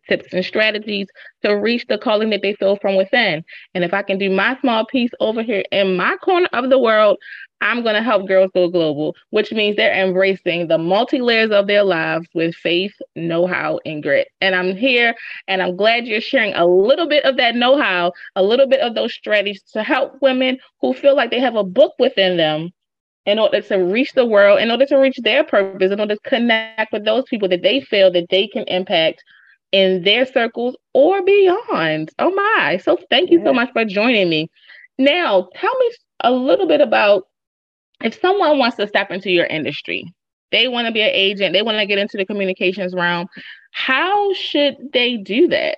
tips, 0.10 0.34
and 0.34 0.46
strategies 0.46 1.08
to 1.44 1.54
reach 1.54 1.86
the 1.88 1.98
calling 1.98 2.30
that 2.32 2.42
they 2.42 2.54
feel 2.56 2.78
from 2.78 2.96
within. 2.96 3.44
And 3.74 3.84
if 3.84 3.94
I 3.94 4.04
can 4.04 4.18
do 4.18 4.30
my 4.30 4.58
small 4.62 4.86
piece 4.86 5.12
over 5.20 5.42
here 5.42 5.64
in 5.72 5.96
my 5.96 6.18
corner 6.18 6.50
of 6.54 6.70
the 6.70 6.80
world, 6.80 7.18
I'm 7.62 7.84
going 7.84 7.96
to 7.96 8.02
help 8.02 8.28
girls 8.28 8.52
go 8.54 8.68
global, 8.68 9.16
which 9.30 9.52
means 9.52 9.76
they're 9.76 9.94
embracing 9.94 10.68
the 10.68 10.78
multi 10.78 11.22
layers 11.22 11.52
of 11.52 11.68
their 11.68 11.84
lives 11.84 12.28
with 12.34 12.56
faith, 12.56 12.94
know 13.16 13.46
how, 13.46 13.80
and 13.86 14.02
grit. 14.02 14.28
And 14.42 14.56
I'm 14.56 14.76
here 14.76 15.16
and 15.48 15.62
I'm 15.62 15.76
glad 15.76 16.08
you're 16.08 16.22
sharing 16.22 16.54
a 16.56 16.66
little 16.66 17.08
bit 17.08 17.24
of 17.24 17.38
that 17.38 17.56
know 17.56 17.80
how, 17.80 18.14
a 18.36 18.44
little 18.44 18.68
bit 18.68 18.82
of 18.82 18.96
those 18.96 19.14
strategies 19.14 19.62
to 19.74 19.84
help 19.84 20.22
women 20.22 20.58
who 20.82 20.94
feel 20.94 21.16
like 21.16 21.30
they 21.30 21.40
have 21.40 21.56
a 21.56 21.64
book 21.64 21.94
within 22.00 22.38
them 22.38 22.72
in 23.26 23.38
order 23.38 23.62
to 23.62 23.76
reach 23.78 24.14
the 24.14 24.26
world, 24.26 24.60
in 24.60 24.72
order 24.72 24.86
to 24.88 24.98
reach 24.98 25.18
their 25.18 25.44
purpose, 25.44 25.92
in 25.92 26.00
order 26.00 26.16
to 26.16 26.30
connect 26.30 26.92
with 26.92 27.06
those 27.06 27.24
people 27.30 27.48
that 27.48 27.62
they 27.62 27.80
feel 27.80 28.12
that 28.12 28.30
they 28.30 28.48
can 28.48 28.64
impact 28.64 29.24
in 29.72 30.04
their 30.04 30.26
circles 30.26 30.76
or 30.94 31.24
beyond. 31.24 32.10
Oh 32.20 32.32
my. 32.32 32.78
So 32.84 32.98
thank 33.10 33.30
you 33.30 33.42
so 33.46 33.54
much 33.54 33.72
for 33.72 33.86
joining 33.86 34.30
me. 34.30 34.50
Now, 34.98 35.48
tell 35.56 35.78
me 35.78 35.92
a 36.24 36.32
little 36.32 36.68
bit 36.68 36.82
about 36.82 37.28
if 38.04 38.20
someone 38.20 38.58
wants 38.58 38.78
to 38.78 38.88
step 38.88 39.12
into 39.12 39.32
your 39.32 39.46
industry, 39.46 40.14
they 40.52 40.68
want 40.68 40.88
to 40.88 40.94
be 40.94 41.02
an 41.02 41.12
agent, 41.12 41.54
they 41.54 41.62
want 41.62 41.78
to 41.78 41.86
get 41.86 41.98
into 41.98 42.18
the 42.18 42.26
communications 42.26 42.94
realm, 42.94 43.28
how 43.72 44.34
should 44.34 44.76
they 44.92 45.18
do 45.18 45.48
that? 45.48 45.78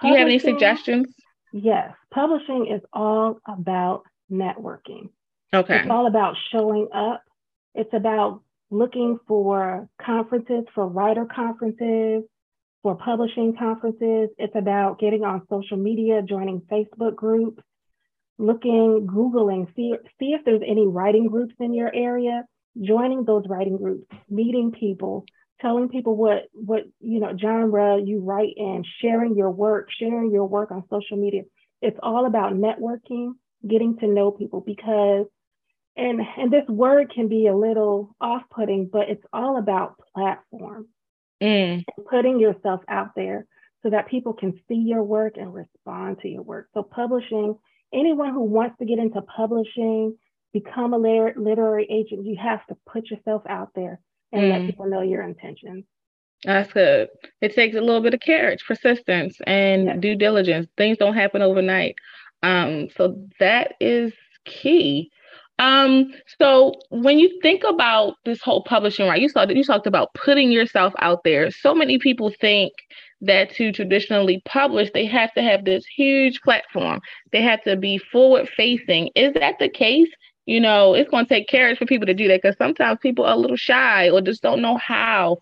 Do 0.00 0.08
you 0.08 0.16
have 0.16 0.26
any 0.26 0.38
suggestions? 0.38 1.14
Yes, 1.52 1.92
publishing 2.12 2.66
is 2.66 2.80
all 2.92 3.38
about 3.46 4.02
networking. 4.30 5.10
Okay. 5.54 5.80
It's 5.80 5.90
all 5.90 6.06
about 6.06 6.36
showing 6.50 6.88
up. 6.92 7.22
It's 7.74 7.92
about 7.92 8.42
looking 8.70 9.18
for 9.28 9.88
conferences, 10.00 10.64
for 10.74 10.88
writer 10.88 11.26
conferences, 11.26 12.24
for 12.82 12.96
publishing 12.96 13.54
conferences. 13.56 14.30
It's 14.38 14.56
about 14.56 14.98
getting 14.98 15.24
on 15.24 15.42
social 15.48 15.76
media, 15.76 16.22
joining 16.22 16.60
Facebook 16.62 17.14
groups, 17.14 17.62
looking, 18.38 19.06
Googling, 19.06 19.74
see, 19.74 19.94
see 20.18 20.32
if 20.32 20.44
there's 20.44 20.62
any 20.66 20.86
writing 20.86 21.28
groups 21.28 21.54
in 21.60 21.74
your 21.74 21.94
area, 21.94 22.44
joining 22.80 23.24
those 23.24 23.44
writing 23.48 23.76
groups, 23.76 24.06
meeting 24.28 24.72
people, 24.72 25.24
telling 25.60 25.88
people 25.88 26.16
what, 26.16 26.44
what 26.52 26.84
you 27.00 27.20
know, 27.20 27.36
genre 27.40 28.00
you 28.02 28.20
write 28.20 28.54
in, 28.56 28.84
sharing 29.00 29.36
your 29.36 29.50
work, 29.50 29.88
sharing 29.98 30.30
your 30.30 30.46
work 30.46 30.70
on 30.70 30.84
social 30.90 31.16
media. 31.16 31.42
It's 31.80 31.98
all 32.02 32.26
about 32.26 32.54
networking, 32.54 33.32
getting 33.66 33.98
to 33.98 34.06
know 34.06 34.30
people 34.30 34.60
because 34.60 35.26
and 35.94 36.20
and 36.38 36.50
this 36.50 36.66
word 36.68 37.12
can 37.14 37.28
be 37.28 37.48
a 37.48 37.56
little 37.56 38.16
off-putting, 38.18 38.88
but 38.90 39.10
it's 39.10 39.24
all 39.32 39.58
about 39.58 39.96
platform. 40.14 40.86
Mm. 41.42 41.82
putting 42.08 42.38
yourself 42.38 42.82
out 42.88 43.16
there 43.16 43.46
so 43.82 43.90
that 43.90 44.06
people 44.06 44.32
can 44.32 44.60
see 44.68 44.76
your 44.76 45.02
work 45.02 45.34
and 45.36 45.52
respond 45.52 46.20
to 46.22 46.28
your 46.28 46.42
work. 46.42 46.68
So 46.72 46.84
publishing 46.84 47.56
anyone 47.92 48.32
who 48.32 48.42
wants 48.42 48.76
to 48.78 48.84
get 48.84 48.98
into 48.98 49.20
publishing, 49.22 50.16
become 50.52 50.92
a 50.92 50.98
literary 50.98 51.86
agent, 51.90 52.26
you 52.26 52.36
have 52.42 52.66
to 52.66 52.76
put 52.86 53.10
yourself 53.10 53.42
out 53.48 53.70
there 53.74 54.00
and 54.32 54.42
mm. 54.42 54.50
let 54.50 54.66
people 54.66 54.88
know 54.88 55.02
your 55.02 55.22
intentions. 55.22 55.84
That's 56.44 56.72
good. 56.72 57.08
It 57.40 57.54
takes 57.54 57.76
a 57.76 57.80
little 57.80 58.00
bit 58.00 58.14
of 58.14 58.20
courage, 58.20 58.64
persistence, 58.66 59.36
and 59.46 59.84
yes. 59.84 59.96
due 60.00 60.16
diligence. 60.16 60.66
Things 60.76 60.98
don't 60.98 61.14
happen 61.14 61.40
overnight. 61.40 61.94
Um, 62.42 62.88
so 62.96 63.24
that 63.38 63.74
is 63.80 64.12
key. 64.44 65.10
Um, 65.62 66.10
so 66.40 66.74
when 66.90 67.20
you 67.20 67.38
think 67.40 67.62
about 67.62 68.14
this 68.24 68.42
whole 68.42 68.64
publishing, 68.64 69.06
right? 69.06 69.22
You 69.22 69.28
saw 69.28 69.46
that 69.46 69.56
you 69.56 69.62
talked 69.62 69.86
about 69.86 70.12
putting 70.12 70.50
yourself 70.50 70.92
out 70.98 71.22
there. 71.22 71.52
So 71.52 71.72
many 71.72 72.00
people 72.00 72.32
think 72.40 72.72
that 73.20 73.50
to 73.54 73.70
traditionally 73.70 74.42
publish, 74.44 74.90
they 74.92 75.06
have 75.06 75.32
to 75.34 75.42
have 75.42 75.64
this 75.64 75.84
huge 75.86 76.40
platform. 76.40 77.00
They 77.30 77.42
have 77.42 77.62
to 77.62 77.76
be 77.76 77.98
forward 77.98 78.48
facing. 78.56 79.10
Is 79.14 79.34
that 79.34 79.60
the 79.60 79.68
case? 79.68 80.08
You 80.46 80.60
know, 80.60 80.94
it's 80.94 81.08
going 81.08 81.26
to 81.26 81.28
take 81.28 81.48
courage 81.48 81.78
for 81.78 81.86
people 81.86 82.06
to 82.06 82.14
do 82.14 82.26
that 82.26 82.42
because 82.42 82.56
sometimes 82.56 82.98
people 83.00 83.24
are 83.24 83.34
a 83.34 83.38
little 83.38 83.56
shy 83.56 84.10
or 84.10 84.20
just 84.20 84.42
don't 84.42 84.62
know 84.62 84.78
how. 84.78 85.38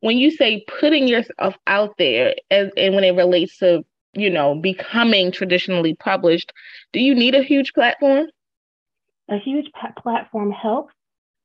When 0.00 0.16
you 0.16 0.30
say 0.30 0.64
putting 0.80 1.06
yourself 1.08 1.56
out 1.66 1.90
there, 1.98 2.34
as 2.50 2.70
and 2.78 2.94
when 2.94 3.04
it 3.04 3.14
relates 3.14 3.58
to 3.58 3.84
you 4.14 4.30
know 4.30 4.54
becoming 4.54 5.30
traditionally 5.30 5.94
published, 5.94 6.54
do 6.94 7.00
you 7.00 7.14
need 7.14 7.34
a 7.34 7.42
huge 7.42 7.74
platform? 7.74 8.28
A 9.28 9.38
huge 9.38 9.66
platform 10.02 10.50
helps, 10.50 10.94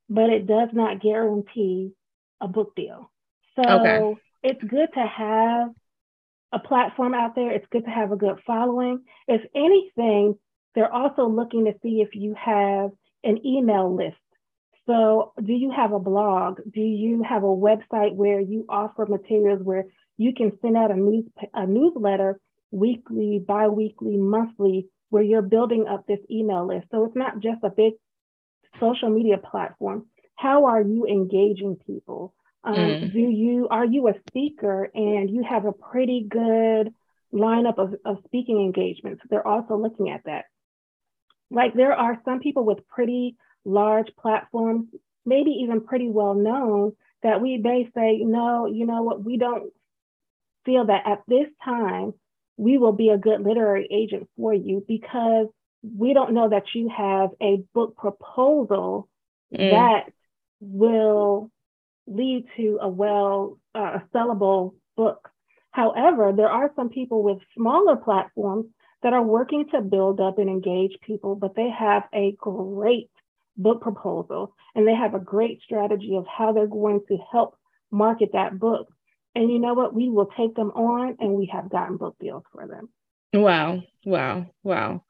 but 0.08 0.30
it 0.30 0.46
does 0.46 0.70
not 0.72 1.00
guarantee 1.00 1.92
a 2.40 2.48
book 2.48 2.74
deal. 2.74 3.10
So 3.56 3.62
okay. 3.62 4.16
it's 4.42 4.62
good 4.62 4.88
to 4.94 5.06
have 5.06 5.68
a 6.52 6.58
platform 6.58 7.14
out 7.14 7.34
there. 7.34 7.50
It's 7.50 7.66
good 7.70 7.84
to 7.84 7.90
have 7.90 8.12
a 8.12 8.16
good 8.16 8.40
following. 8.46 9.04
If 9.28 9.42
anything, 9.54 10.38
they're 10.74 10.92
also 10.92 11.28
looking 11.28 11.66
to 11.66 11.74
see 11.82 12.00
if 12.00 12.14
you 12.14 12.34
have 12.34 12.90
an 13.22 13.44
email 13.44 13.94
list. 13.94 14.16
So, 14.86 15.32
do 15.42 15.52
you 15.52 15.70
have 15.70 15.92
a 15.92 15.98
blog? 15.98 16.60
Do 16.72 16.80
you 16.80 17.22
have 17.22 17.42
a 17.42 17.46
website 17.46 18.14
where 18.14 18.40
you 18.40 18.66
offer 18.68 19.06
materials 19.06 19.62
where 19.62 19.86
you 20.18 20.34
can 20.34 20.52
send 20.60 20.76
out 20.76 20.90
a 20.90 20.94
news 20.94 21.24
a 21.54 21.66
newsletter 21.66 22.38
weekly, 22.70 23.42
biweekly, 23.46 24.16
monthly, 24.16 24.88
where 25.10 25.22
you're 25.22 25.42
building 25.42 25.86
up 25.88 26.06
this 26.06 26.20
email 26.30 26.66
list? 26.66 26.86
So 26.90 27.04
it's 27.04 27.16
not 27.16 27.40
just 27.40 27.62
a 27.62 27.70
big 27.70 27.94
social 28.80 29.10
media 29.10 29.38
platform. 29.38 30.06
How 30.36 30.66
are 30.66 30.82
you 30.82 31.06
engaging 31.06 31.76
people? 31.86 32.34
Um, 32.64 32.74
mm. 32.74 33.12
Do 33.12 33.18
you 33.18 33.68
are 33.70 33.84
you 33.84 34.08
a 34.08 34.14
speaker 34.28 34.90
and 34.94 35.30
you 35.30 35.44
have 35.44 35.66
a 35.66 35.72
pretty 35.72 36.26
good 36.28 36.92
lineup 37.32 37.78
of, 37.78 37.94
of 38.04 38.18
speaking 38.24 38.60
engagements? 38.60 39.22
They're 39.28 39.46
also 39.46 39.76
looking 39.76 40.10
at 40.10 40.24
that. 40.24 40.46
Like 41.50 41.74
there 41.74 41.92
are 41.92 42.20
some 42.24 42.40
people 42.40 42.64
with 42.64 42.88
pretty 42.88 43.36
large 43.64 44.08
platforms, 44.18 44.88
maybe 45.24 45.50
even 45.62 45.82
pretty 45.82 46.08
well 46.08 46.34
known, 46.34 46.92
that 47.22 47.40
we 47.40 47.58
may 47.58 47.90
say, 47.94 48.18
no, 48.18 48.66
you 48.66 48.86
know 48.86 49.02
what, 49.02 49.22
we 49.24 49.36
don't 49.36 49.72
feel 50.64 50.86
that 50.86 51.06
at 51.06 51.22
this 51.28 51.48
time 51.64 52.14
we 52.56 52.78
will 52.78 52.92
be 52.92 53.08
a 53.08 53.18
good 53.18 53.40
literary 53.40 53.88
agent 53.90 54.28
for 54.36 54.54
you 54.54 54.84
because 54.86 55.48
we 55.82 56.14
don't 56.14 56.32
know 56.32 56.48
that 56.48 56.64
you 56.74 56.88
have 56.88 57.30
a 57.42 57.62
book 57.74 57.96
proposal 57.96 59.08
mm. 59.54 59.70
that 59.70 60.12
will 60.60 61.50
lead 62.06 62.46
to 62.56 62.78
a 62.80 62.88
well, 62.88 63.58
uh, 63.74 63.98
a 63.98 64.02
sellable 64.14 64.74
book. 64.96 65.28
However, 65.70 66.32
there 66.34 66.48
are 66.48 66.70
some 66.76 66.88
people 66.88 67.22
with 67.22 67.38
smaller 67.56 67.96
platforms 67.96 68.66
that 69.02 69.12
are 69.12 69.22
working 69.22 69.66
to 69.72 69.82
build 69.82 70.20
up 70.20 70.38
and 70.38 70.48
engage 70.48 70.96
people, 71.04 71.34
but 71.34 71.54
they 71.56 71.68
have 71.68 72.04
a 72.14 72.34
great 72.38 73.10
book 73.56 73.82
proposal 73.82 74.54
and 74.74 74.86
they 74.86 74.94
have 74.94 75.14
a 75.14 75.20
great 75.20 75.60
strategy 75.62 76.16
of 76.16 76.26
how 76.26 76.52
they're 76.52 76.66
going 76.66 77.00
to 77.08 77.18
help 77.30 77.56
market 77.90 78.30
that 78.32 78.58
book. 78.58 78.88
And 79.34 79.50
you 79.50 79.58
know 79.58 79.74
what? 79.74 79.94
We 79.94 80.08
will 80.08 80.30
take 80.36 80.54
them 80.54 80.70
on 80.70 81.16
and 81.18 81.34
we 81.34 81.46
have 81.46 81.68
gotten 81.68 81.96
book 81.96 82.16
deals 82.20 82.44
for 82.52 82.66
them. 82.66 82.88
Wow, 83.32 83.82
wow, 84.04 84.46
wow. 84.62 85.02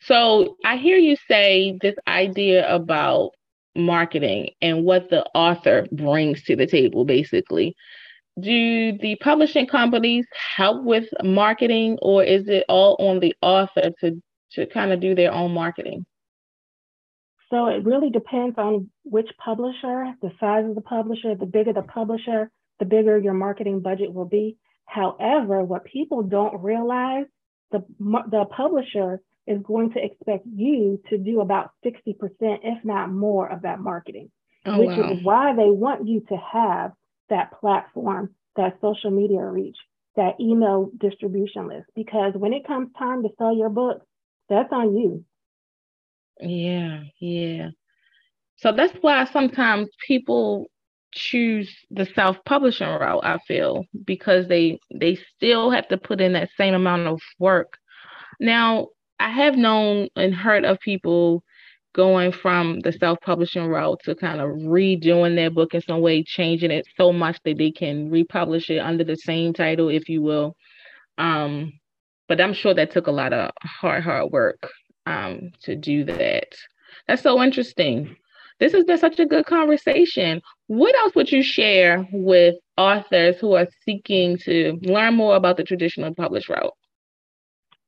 So 0.00 0.56
I 0.64 0.76
hear 0.76 0.96
you 0.96 1.16
say 1.28 1.78
this 1.80 1.96
idea 2.06 2.72
about 2.72 3.30
marketing 3.74 4.50
and 4.62 4.84
what 4.84 5.10
the 5.10 5.24
author 5.34 5.86
brings 5.90 6.44
to 6.44 6.56
the 6.56 6.66
table, 6.66 7.04
basically. 7.04 7.74
Do 8.40 8.98
the 8.98 9.16
publishing 9.16 9.66
companies 9.66 10.26
help 10.56 10.84
with 10.84 11.06
marketing, 11.22 11.98
or 12.02 12.22
is 12.24 12.48
it 12.48 12.64
all 12.68 12.96
on 12.98 13.20
the 13.20 13.34
author 13.42 13.90
to, 14.00 14.22
to 14.52 14.66
kind 14.66 14.92
of 14.92 15.00
do 15.00 15.14
their 15.14 15.32
own 15.32 15.52
marketing? 15.52 16.04
So 17.50 17.66
it 17.66 17.84
really 17.84 18.10
depends 18.10 18.58
on 18.58 18.90
which 19.04 19.30
publisher, 19.38 20.14
the 20.20 20.32
size 20.40 20.64
of 20.64 20.74
the 20.74 20.80
publisher. 20.80 21.34
The 21.36 21.46
bigger 21.46 21.72
the 21.72 21.82
publisher, 21.82 22.50
the 22.78 22.84
bigger 22.84 23.18
your 23.18 23.34
marketing 23.34 23.80
budget 23.80 24.12
will 24.12 24.24
be. 24.24 24.56
However, 24.86 25.62
what 25.62 25.84
people 25.84 26.22
don't 26.22 26.62
realize, 26.62 27.26
the, 27.70 27.84
the 27.98 28.44
publisher 28.50 29.20
is 29.46 29.60
going 29.62 29.92
to 29.92 30.04
expect 30.04 30.46
you 30.46 31.00
to 31.10 31.18
do 31.18 31.40
about 31.40 31.70
60%, 31.84 32.16
if 32.40 32.84
not 32.84 33.10
more, 33.10 33.48
of 33.48 33.62
that 33.62 33.80
marketing, 33.80 34.30
oh, 34.66 34.78
which 34.78 34.96
wow. 34.96 35.12
is 35.12 35.22
why 35.22 35.54
they 35.54 35.70
want 35.70 36.06
you 36.06 36.20
to 36.28 36.36
have 36.36 36.92
that 37.28 37.52
platform, 37.60 38.30
that 38.56 38.78
social 38.80 39.10
media 39.10 39.44
reach, 39.44 39.76
that 40.16 40.40
email 40.40 40.90
distribution 40.98 41.68
list. 41.68 41.86
Because 41.94 42.34
when 42.34 42.52
it 42.52 42.66
comes 42.66 42.90
time 42.98 43.22
to 43.22 43.28
sell 43.38 43.54
your 43.54 43.70
book, 43.70 44.02
that's 44.48 44.72
on 44.72 44.96
you. 44.96 45.24
Yeah, 46.40 47.02
yeah. 47.18 47.70
So 48.56 48.72
that's 48.72 48.96
why 49.00 49.24
sometimes 49.26 49.88
people 50.06 50.70
choose 51.14 51.74
the 51.90 52.06
self-publishing 52.14 52.86
route, 52.86 53.24
I 53.24 53.38
feel, 53.46 53.84
because 54.04 54.48
they 54.48 54.78
they 54.94 55.16
still 55.36 55.70
have 55.70 55.88
to 55.88 55.96
put 55.96 56.20
in 56.20 56.32
that 56.34 56.50
same 56.56 56.74
amount 56.74 57.06
of 57.06 57.20
work. 57.38 57.78
Now, 58.40 58.88
I 59.18 59.30
have 59.30 59.56
known 59.56 60.08
and 60.16 60.34
heard 60.34 60.64
of 60.64 60.80
people 60.80 61.42
going 61.94 62.32
from 62.32 62.80
the 62.80 62.92
self-publishing 62.92 63.66
route 63.66 64.00
to 64.04 64.16
kind 64.16 64.40
of 64.40 64.48
redoing 64.50 65.36
their 65.36 65.50
book 65.50 65.74
in 65.74 65.80
some 65.80 66.00
way, 66.00 66.24
changing 66.24 66.72
it 66.72 66.86
so 66.96 67.12
much 67.12 67.38
that 67.44 67.56
they 67.56 67.70
can 67.70 68.10
republish 68.10 68.68
it 68.68 68.78
under 68.78 69.04
the 69.04 69.16
same 69.16 69.52
title, 69.52 69.88
if 69.88 70.08
you 70.08 70.20
will. 70.20 70.56
Um, 71.18 71.72
but 72.26 72.40
I'm 72.40 72.54
sure 72.54 72.74
that 72.74 72.90
took 72.90 73.06
a 73.06 73.12
lot 73.12 73.32
of 73.32 73.52
hard, 73.62 74.02
hard 74.02 74.32
work 74.32 74.68
um, 75.06 75.52
to 75.62 75.76
do 75.76 76.04
that. 76.04 76.48
That's 77.06 77.22
so 77.22 77.40
interesting. 77.40 78.16
This 78.64 78.72
has 78.72 78.84
been 78.86 78.96
such 78.96 79.18
a 79.18 79.26
good 79.26 79.44
conversation. 79.44 80.40
What 80.68 80.94
else 80.94 81.14
would 81.14 81.30
you 81.30 81.42
share 81.42 82.08
with 82.10 82.54
authors 82.78 83.36
who 83.38 83.52
are 83.52 83.68
seeking 83.84 84.38
to 84.38 84.78
learn 84.80 85.16
more 85.16 85.36
about 85.36 85.58
the 85.58 85.64
traditional 85.64 86.14
published 86.14 86.48
route? 86.48 86.72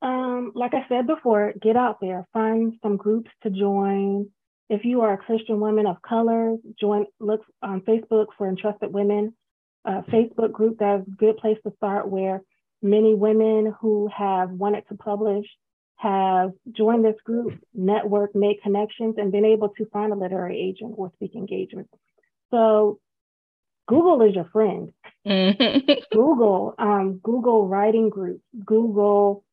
Um, 0.02 0.52
like 0.54 0.74
I 0.74 0.86
said 0.86 1.06
before, 1.06 1.54
get 1.62 1.78
out 1.78 1.96
there, 2.02 2.26
find 2.34 2.74
some 2.82 2.98
groups 2.98 3.30
to 3.42 3.48
join. 3.48 4.28
If 4.68 4.84
you 4.84 5.00
are 5.00 5.14
a 5.14 5.16
Christian 5.16 5.60
woman 5.60 5.86
of 5.86 6.02
color, 6.02 6.56
join. 6.78 7.06
Look 7.20 7.40
on 7.62 7.80
Facebook 7.80 8.26
for 8.36 8.46
Entrusted 8.46 8.92
Women, 8.92 9.32
a 9.86 10.02
Facebook 10.02 10.52
group 10.52 10.76
that's 10.78 11.08
a 11.08 11.10
good 11.10 11.38
place 11.38 11.56
to 11.66 11.72
start. 11.76 12.06
Where 12.06 12.42
many 12.82 13.14
women 13.14 13.72
who 13.80 14.10
have 14.14 14.50
wanted 14.50 14.86
to 14.88 14.94
publish 14.94 15.46
have 15.96 16.52
joined 16.72 17.04
this 17.04 17.16
group, 17.24 17.58
network, 17.74 18.34
made 18.34 18.62
connections, 18.62 19.16
and 19.18 19.32
been 19.32 19.44
able 19.44 19.70
to 19.70 19.86
find 19.86 20.12
a 20.12 20.16
literary 20.16 20.60
agent 20.60 20.94
or 20.96 21.10
speak 21.16 21.34
engagement. 21.34 21.88
So 22.50 23.00
Google 23.88 24.22
is 24.22 24.34
your 24.34 24.48
friend. 24.52 24.92
Mm-hmm. 25.26 25.92
Google, 26.12 26.74
um, 26.78 27.20
Google 27.22 27.66
writing 27.66 28.10
groups, 28.10 28.42
Google 28.64 29.44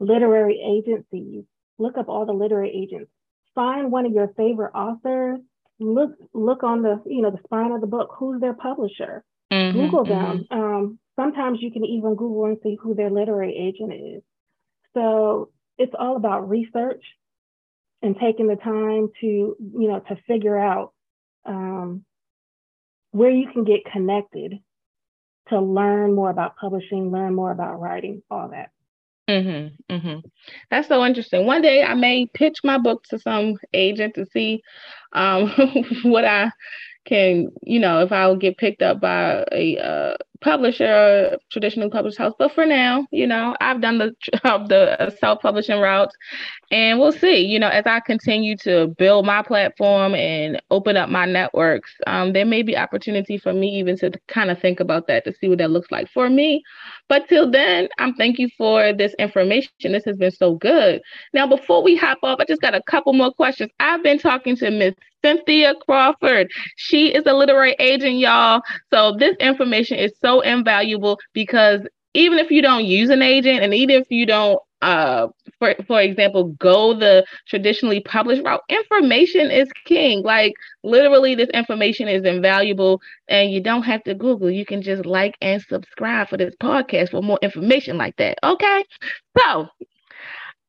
literary 0.00 0.60
agencies. 0.64 1.44
Look 1.78 1.98
up 1.98 2.08
all 2.08 2.26
the 2.26 2.32
literary 2.32 2.70
agents. 2.70 3.10
Find 3.54 3.90
one 3.90 4.06
of 4.06 4.12
your 4.12 4.28
favorite 4.36 4.72
authors. 4.74 5.40
Look 5.80 6.10
look 6.32 6.64
on 6.64 6.82
the 6.82 7.00
you 7.06 7.22
know 7.22 7.30
the 7.30 7.38
spine 7.44 7.72
of 7.72 7.80
the 7.80 7.86
book. 7.86 8.10
Who's 8.18 8.40
their 8.40 8.54
publisher? 8.54 9.24
Mm-hmm, 9.52 9.78
Google 9.78 10.04
them. 10.04 10.46
Mm-hmm. 10.50 10.60
Um, 10.60 10.98
sometimes 11.16 11.58
you 11.60 11.70
can 11.70 11.84
even 11.84 12.16
Google 12.16 12.46
and 12.46 12.58
see 12.62 12.76
who 12.80 12.94
their 12.94 13.10
literary 13.10 13.56
agent 13.56 13.92
is. 13.92 14.22
So 14.94 15.50
it's 15.78 15.94
all 15.98 16.16
about 16.16 16.48
research 16.48 17.02
and 18.02 18.16
taking 18.18 18.46
the 18.46 18.56
time 18.56 19.08
to 19.20 19.26
you 19.26 19.88
know 19.88 20.00
to 20.08 20.16
figure 20.26 20.58
out 20.58 20.92
um, 21.44 22.04
where 23.10 23.30
you 23.30 23.50
can 23.52 23.64
get 23.64 23.84
connected 23.90 24.54
to 25.48 25.60
learn 25.60 26.14
more 26.14 26.30
about 26.30 26.56
publishing, 26.56 27.10
learn 27.10 27.34
more 27.34 27.50
about 27.50 27.80
writing, 27.80 28.22
all 28.30 28.48
that. 28.50 28.70
Mm-hmm, 29.28 29.94
mm-hmm. 29.94 30.26
That's 30.70 30.88
so 30.88 31.04
interesting. 31.04 31.44
One 31.44 31.62
day 31.62 31.82
I 31.82 31.94
may 31.94 32.26
pitch 32.26 32.58
my 32.64 32.78
book 32.78 33.04
to 33.04 33.18
some 33.18 33.56
agent 33.74 34.14
to 34.14 34.26
see 34.26 34.62
um, 35.12 35.50
what 36.02 36.24
I 36.24 36.50
can, 37.08 37.48
you 37.62 37.80
know, 37.80 38.00
if 38.02 38.12
I'll 38.12 38.36
get 38.36 38.58
picked 38.58 38.82
up 38.82 39.00
by 39.00 39.44
a 39.50 39.78
uh, 39.78 40.16
publisher, 40.40 41.38
traditional 41.50 41.90
published 41.90 42.18
house. 42.18 42.34
But 42.38 42.52
for 42.52 42.66
now, 42.66 43.06
you 43.10 43.26
know, 43.26 43.56
I've 43.60 43.80
done 43.80 43.98
the 43.98 44.14
the 44.42 45.16
self-publishing 45.18 45.78
route, 45.80 46.10
and 46.70 46.98
we'll 46.98 47.12
see. 47.12 47.38
You 47.38 47.58
know, 47.58 47.68
as 47.68 47.86
I 47.86 48.00
continue 48.00 48.56
to 48.58 48.88
build 48.98 49.26
my 49.26 49.42
platform 49.42 50.14
and 50.14 50.60
open 50.70 50.96
up 50.96 51.08
my 51.08 51.24
networks, 51.24 51.90
um, 52.06 52.32
there 52.32 52.46
may 52.46 52.62
be 52.62 52.76
opportunity 52.76 53.38
for 53.38 53.52
me 53.52 53.68
even 53.78 53.96
to 53.98 54.12
kind 54.28 54.50
of 54.50 54.60
think 54.60 54.80
about 54.80 55.06
that 55.08 55.24
to 55.24 55.34
see 55.34 55.48
what 55.48 55.58
that 55.58 55.70
looks 55.70 55.90
like 55.90 56.08
for 56.10 56.28
me. 56.28 56.62
But 57.08 57.28
till 57.28 57.50
then, 57.50 57.88
I'm 57.98 58.14
thank 58.14 58.38
you 58.38 58.48
for 58.56 58.92
this 58.92 59.14
information. 59.18 59.70
This 59.82 60.04
has 60.04 60.16
been 60.16 60.30
so 60.30 60.54
good. 60.56 61.00
Now, 61.32 61.46
before 61.46 61.82
we 61.82 61.96
hop 61.96 62.18
off, 62.22 62.38
I 62.40 62.44
just 62.44 62.60
got 62.60 62.74
a 62.74 62.82
couple 62.82 63.12
more 63.12 63.32
questions. 63.32 63.70
I've 63.80 64.02
been 64.02 64.18
talking 64.18 64.56
to 64.56 64.70
Miss 64.70 64.94
Cynthia 65.24 65.74
Crawford. 65.86 66.48
She 66.76 67.08
is 67.14 67.24
a 67.26 67.32
literary 67.32 67.74
agent, 67.78 68.16
y'all. 68.16 68.62
So 68.92 69.16
this 69.16 69.36
information 69.40 69.98
is 69.98 70.12
so 70.22 70.40
invaluable 70.40 71.18
because 71.32 71.80
even 72.14 72.38
if 72.38 72.50
you 72.50 72.62
don't 72.62 72.84
use 72.84 73.10
an 73.10 73.22
agent 73.22 73.62
and 73.62 73.74
even 73.74 74.00
if 74.00 74.10
you 74.10 74.26
don't 74.26 74.60
uh 74.82 75.28
for 75.58 75.74
for 75.86 76.00
example 76.00 76.44
go 76.60 76.94
the 76.94 77.24
traditionally 77.48 78.00
published 78.00 78.42
route 78.44 78.62
information 78.68 79.50
is 79.50 79.68
king. 79.84 80.22
Like 80.22 80.54
literally 80.84 81.34
this 81.34 81.48
information 81.50 82.08
is 82.08 82.24
invaluable 82.24 83.00
and 83.28 83.50
you 83.50 83.60
don't 83.60 83.82
have 83.82 84.04
to 84.04 84.14
google. 84.14 84.50
You 84.50 84.64
can 84.64 84.82
just 84.82 85.04
like 85.06 85.36
and 85.40 85.60
subscribe 85.62 86.28
for 86.28 86.36
this 86.36 86.54
podcast 86.62 87.10
for 87.10 87.22
more 87.22 87.38
information 87.42 87.96
like 87.98 88.16
that 88.16 88.38
okay? 88.44 88.84
So 89.38 89.68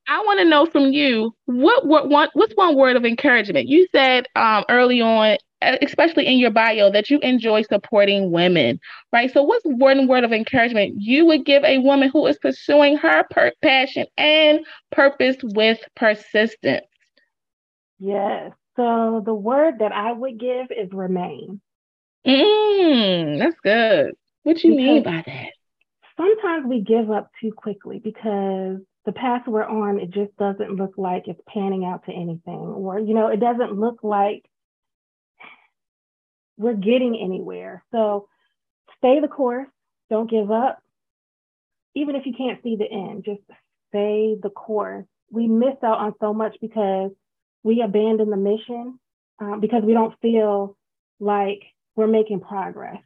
I 0.07 0.19
want 0.21 0.39
to 0.39 0.45
know 0.45 0.65
from 0.65 0.91
you 0.91 1.35
what 1.45 1.85
what 1.85 2.09
one 2.09 2.29
what's 2.33 2.53
one 2.55 2.75
word 2.75 2.95
of 2.95 3.05
encouragement? 3.05 3.67
You 3.67 3.87
said 3.93 4.25
um, 4.35 4.65
early 4.67 5.01
on, 5.01 5.37
especially 5.61 6.27
in 6.27 6.37
your 6.37 6.51
bio, 6.51 6.91
that 6.91 7.09
you 7.09 7.19
enjoy 7.19 7.63
supporting 7.63 8.31
women, 8.31 8.79
right? 9.11 9.31
So, 9.31 9.43
what's 9.43 9.65
one 9.65 10.07
word 10.07 10.23
of 10.23 10.31
encouragement 10.31 10.95
you 10.97 11.25
would 11.25 11.45
give 11.45 11.63
a 11.63 11.79
woman 11.79 12.09
who 12.09 12.25
is 12.27 12.37
pursuing 12.37 12.97
her 12.97 13.23
per- 13.29 13.53
passion 13.61 14.07
and 14.17 14.65
purpose 14.91 15.37
with 15.43 15.79
persistence? 15.95 16.85
Yes. 17.99 18.53
So 18.75 19.21
the 19.25 19.33
word 19.33 19.79
that 19.79 19.91
I 19.91 20.13
would 20.13 20.39
give 20.39 20.67
is 20.71 20.89
remain. 20.93 21.59
Mm, 22.25 23.39
that's 23.39 23.59
good. 23.61 24.15
What 24.43 24.63
you 24.63 24.71
because 24.71 24.85
mean 24.85 25.03
by 25.03 25.23
that? 25.25 25.49
Sometimes 26.15 26.65
we 26.65 26.81
give 26.81 27.11
up 27.11 27.29
too 27.41 27.51
quickly 27.51 27.99
because 28.01 28.77
the 29.05 29.11
path 29.11 29.43
we're 29.47 29.65
on, 29.65 29.99
it 29.99 30.11
just 30.11 30.35
doesn't 30.37 30.75
look 30.75 30.93
like 30.97 31.27
it's 31.27 31.41
panning 31.47 31.85
out 31.85 32.05
to 32.05 32.13
anything, 32.13 32.55
or, 32.55 32.99
you 32.99 33.13
know, 33.13 33.27
it 33.27 33.39
doesn't 33.39 33.73
look 33.73 33.99
like 34.03 34.48
we're 36.59 36.75
getting 36.75 37.19
anywhere. 37.19 37.83
So 37.91 38.27
stay 38.97 39.19
the 39.19 39.27
course, 39.27 39.69
don't 40.09 40.29
give 40.29 40.51
up. 40.51 40.79
Even 41.95 42.15
if 42.15 42.25
you 42.25 42.33
can't 42.37 42.61
see 42.61 42.75
the 42.75 42.85
end, 42.85 43.23
just 43.25 43.41
stay 43.89 44.35
the 44.41 44.51
course. 44.51 45.05
We 45.31 45.47
miss 45.47 45.75
out 45.83 45.99
on 45.99 46.13
so 46.19 46.33
much 46.33 46.57
because 46.61 47.11
we 47.63 47.81
abandon 47.81 48.29
the 48.29 48.37
mission 48.37 48.99
um, 49.39 49.59
because 49.59 49.83
we 49.83 49.93
don't 49.93 50.13
feel 50.21 50.77
like 51.19 51.61
we're 51.95 52.07
making 52.07 52.41
progress 52.41 53.01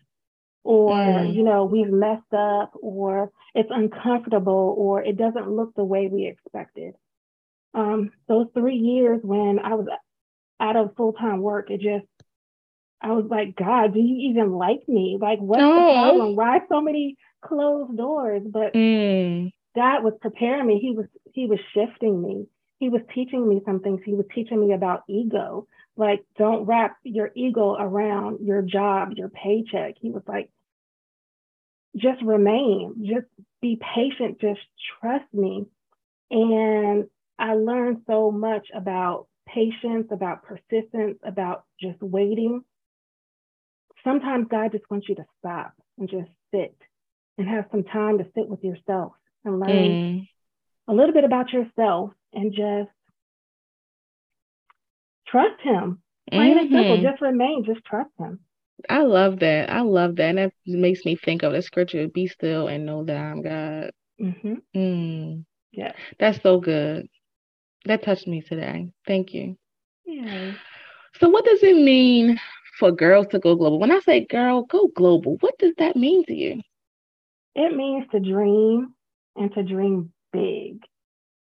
or 0.64 0.96
mm. 0.96 1.34
you 1.36 1.44
know 1.44 1.66
we've 1.66 1.90
messed 1.90 2.34
up 2.34 2.72
or 2.82 3.32
it's 3.54 3.70
uncomfortable 3.72 4.76
or 4.78 5.04
it 5.04 5.18
doesn't 5.18 5.50
look 5.50 5.74
the 5.76 5.84
way 5.84 6.08
we 6.08 6.28
expected 6.28 6.94
um, 7.74 8.12
those 8.28 8.48
three 8.54 8.78
years 8.78 9.20
when 9.24 9.60
i 9.60 9.74
was 9.74 9.88
out 10.60 10.76
of 10.76 10.96
full-time 10.96 11.42
work 11.42 11.70
it 11.70 11.82
just 11.82 12.06
i 13.04 13.12
was 13.12 13.26
like 13.30 13.56
god 13.56 13.94
do 13.94 14.00
you 14.00 14.30
even 14.30 14.54
like 14.54 14.88
me? 14.88 15.18
Like 15.20 15.40
what's 15.40 15.62
the 15.62 15.68
problem? 15.68 16.36
Why 16.36 16.60
so 16.70 16.82
many 16.82 17.18
closed 17.44 17.98
doors? 17.98 18.42
But 18.46 18.74
mm. 18.74 19.52
god 19.76 20.04
was 20.04 20.14
preparing 20.22 20.68
me. 20.68 20.80
He 20.80 20.92
was 20.92 21.06
he 21.34 21.46
was 21.46 21.60
shifting 21.74 22.22
me. 22.22 22.48
He 22.80 22.90
was 22.90 23.02
teaching 23.14 23.48
me 23.48 23.62
some 23.66 23.80
things. 23.80 24.02
He 24.06 24.14
was 24.14 24.26
teaching 24.34 24.60
me 24.60 24.74
about 24.74 25.04
ego. 25.08 25.68
Like 25.96 26.26
don't 26.38 26.66
wrap 26.66 26.98
your 27.04 27.32
ego 27.36 27.76
around 27.80 28.46
your 28.46 28.62
job 28.62 29.14
your 29.16 29.30
paycheck. 29.30 29.96
He 30.02 30.10
was 30.10 30.24
like 30.28 30.50
just 31.96 32.22
remain, 32.24 32.96
just 33.06 33.28
be 33.62 33.80
patient, 33.96 34.40
just 34.42 34.62
trust 35.00 35.32
me. 35.34 35.66
And 36.32 37.06
I 37.38 37.54
learned 37.54 38.02
so 38.08 38.32
much 38.32 38.68
about 38.74 39.28
patience, 39.48 40.08
about 40.12 40.44
persistence, 40.44 41.20
about 41.24 41.66
just 41.80 42.02
waiting. 42.02 42.64
Sometimes 44.04 44.48
God 44.50 44.72
just 44.72 44.90
wants 44.90 45.08
you 45.08 45.16
to 45.16 45.26
stop 45.40 45.74
and 45.98 46.10
just 46.10 46.30
sit 46.54 46.76
and 47.38 47.48
have 47.48 47.66
some 47.72 47.84
time 47.84 48.18
to 48.18 48.26
sit 48.36 48.48
with 48.48 48.64
yourself 48.64 49.14
and 49.46 49.60
learn 49.60 49.70
mm. 49.70 50.28
a 50.88 50.94
little 50.94 51.14
bit 51.14 51.24
about 51.24 51.52
yourself 51.52 52.12
and 52.34 52.52
just 52.52 52.90
trust 55.28 55.62
Him. 55.62 56.02
Plain 56.32 56.52
mm-hmm. 56.52 56.60
and 56.60 56.70
simple, 56.70 56.98
mm-hmm. 56.98 57.06
just 57.06 57.22
remain, 57.22 57.66
just 57.66 57.84
trust 57.86 58.12
Him. 58.18 58.40
I 58.90 59.04
love 59.04 59.40
that. 59.40 59.70
I 59.70 59.82
love 59.82 60.16
that. 60.18 60.30
And 60.30 60.38
that 60.38 60.54
makes 60.66 61.06
me 61.06 61.16
think 61.16 61.44
of 61.44 61.54
the 61.54 61.62
scripture 61.62 62.08
be 62.08 62.28
still 62.28 62.68
and 62.68 62.86
know 62.86 63.04
that 63.06 63.18
I'm 63.18 63.42
God. 63.42 63.92
Mm-hmm. 64.22 64.54
Mm. 64.76 65.46
Yeah. 65.72 65.94
That's 66.20 66.42
so 66.42 66.60
good. 66.60 67.08
That 67.86 68.04
touched 68.04 68.28
me 68.28 68.42
today. 68.42 68.92
Thank 69.08 69.34
you. 69.34 69.58
Yeah. 70.06 70.54
So, 71.20 71.30
what 71.30 71.46
does 71.46 71.62
it 71.64 71.76
mean 71.76 72.40
for 72.78 72.92
girls 72.92 73.28
to 73.32 73.40
go 73.40 73.56
global? 73.56 73.80
When 73.80 73.92
I 73.92 74.00
say 74.00 74.26
girl, 74.26 74.64
go 74.64 74.90
global, 74.96 75.38
what 75.40 75.58
does 75.60 75.74
that 75.78 75.96
mean 75.96 76.26
to 76.26 76.34
you? 76.34 76.62
It 77.56 77.76
means 77.76 78.06
to 78.12 78.20
dream 78.20 78.94
and 79.36 79.54
to 79.54 79.64
dream 79.64 80.12
big. 80.32 80.82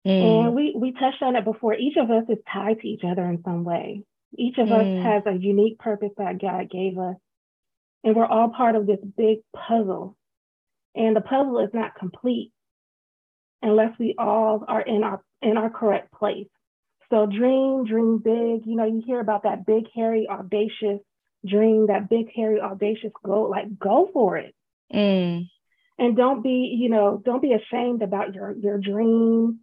Mm. 0.07 0.47
And 0.47 0.55
we, 0.55 0.75
we 0.77 0.93
touched 0.93 1.23
on 1.23 1.37
it 1.37 1.45
before. 1.45 1.75
Each 1.75 1.97
of 1.97 2.11
us 2.11 2.25
is 2.29 2.39
tied 2.53 2.81
to 2.81 2.89
each 2.89 3.03
other 3.05 3.25
in 3.25 3.43
some 3.43 3.65
way. 3.65 4.03
Each 4.37 4.59
of 4.59 4.69
mm. 4.69 4.73
us 4.73 5.05
has 5.05 5.23
a 5.27 5.39
unique 5.39 5.79
purpose 5.79 6.13
that 6.19 6.41
God 6.41 6.71
gave 6.71 6.99
us. 6.99 7.17
And 8.03 8.15
we're 8.15 8.27
all 8.27 8.51
part 8.51 8.77
of 8.77 8.87
this 8.87 9.01
big 9.17 9.39
puzzle. 9.57 10.17
And 10.95 11.17
the 11.17 11.23
puzzle 11.23 11.59
is 11.61 11.71
not 11.73 11.95
complete 11.95 12.53
unless 13.63 13.99
we 13.99 14.15
all 14.19 14.63
are 14.69 14.83
in 14.83 15.03
our 15.03 15.23
in 15.41 15.57
our 15.57 15.71
correct 15.71 16.13
place. 16.13 16.49
So 17.11 17.27
dream, 17.27 17.85
dream 17.87 18.19
big. 18.19 18.67
You 18.67 18.77
know, 18.77 18.85
you 18.85 19.03
hear 19.05 19.21
about 19.21 19.45
that 19.45 19.67
big, 19.67 19.85
hairy, 19.95 20.27
audacious 20.31 21.01
dream, 21.47 21.87
that 21.89 22.09
big, 22.09 22.31
hairy, 22.35 22.61
audacious 22.61 23.13
goal. 23.23 23.51
Like, 23.51 23.79
go 23.79 24.11
for 24.13 24.37
it. 24.37 24.55
Mm. 24.93 25.49
And 25.99 26.17
don't 26.17 26.43
be, 26.43 26.77
you 26.79 26.89
know, 26.89 27.23
don't 27.25 27.43
be 27.43 27.53
ashamed 27.53 28.03
about 28.03 28.35
your 28.35 28.53
your 28.57 28.79
dream, 28.79 29.61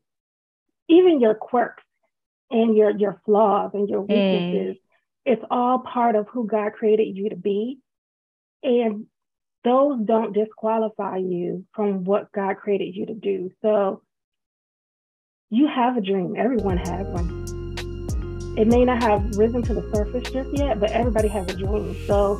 even 0.87 1.19
your 1.19 1.35
quirks 1.35 1.83
and 2.49 2.75
your 2.75 2.91
your 2.91 3.21
flaws 3.25 3.71
and 3.73 3.89
your 3.89 4.01
weaknesses. 4.01 4.75
Mm. 4.75 4.79
It's 5.25 5.43
all 5.51 5.79
part 5.79 6.15
of 6.15 6.27
who 6.29 6.47
God 6.47 6.73
created 6.73 7.15
you 7.15 7.29
to 7.29 7.35
be. 7.35 7.79
And 8.63 9.07
those 9.63 9.99
don't 10.03 10.33
disqualify 10.33 11.17
you 11.17 11.65
from 11.75 12.03
what 12.03 12.31
God 12.31 12.57
created 12.57 12.95
you 12.95 13.05
to 13.07 13.13
do. 13.13 13.51
So 13.61 14.01
you 15.49 15.67
have 15.67 15.97
a 15.97 16.01
dream. 16.01 16.35
Everyone 16.37 16.77
has 16.77 17.05
one. 17.07 17.30
It 18.57 18.67
may 18.67 18.83
not 18.85 19.01
have 19.01 19.23
risen 19.37 19.61
to 19.63 19.73
the 19.73 19.95
surface 19.95 20.29
just 20.29 20.49
yet, 20.57 20.79
but 20.79 20.91
everybody 20.91 21.27
has 21.29 21.47
a 21.49 21.55
dream. 21.55 21.95
So 22.05 22.39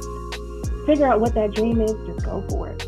figure 0.85 1.07
out 1.07 1.21
what 1.21 1.33
that 1.35 1.53
dream 1.53 1.81
is, 1.81 1.93
just 2.05 2.25
go 2.25 2.43
for 2.49 2.69
it. 2.69 2.79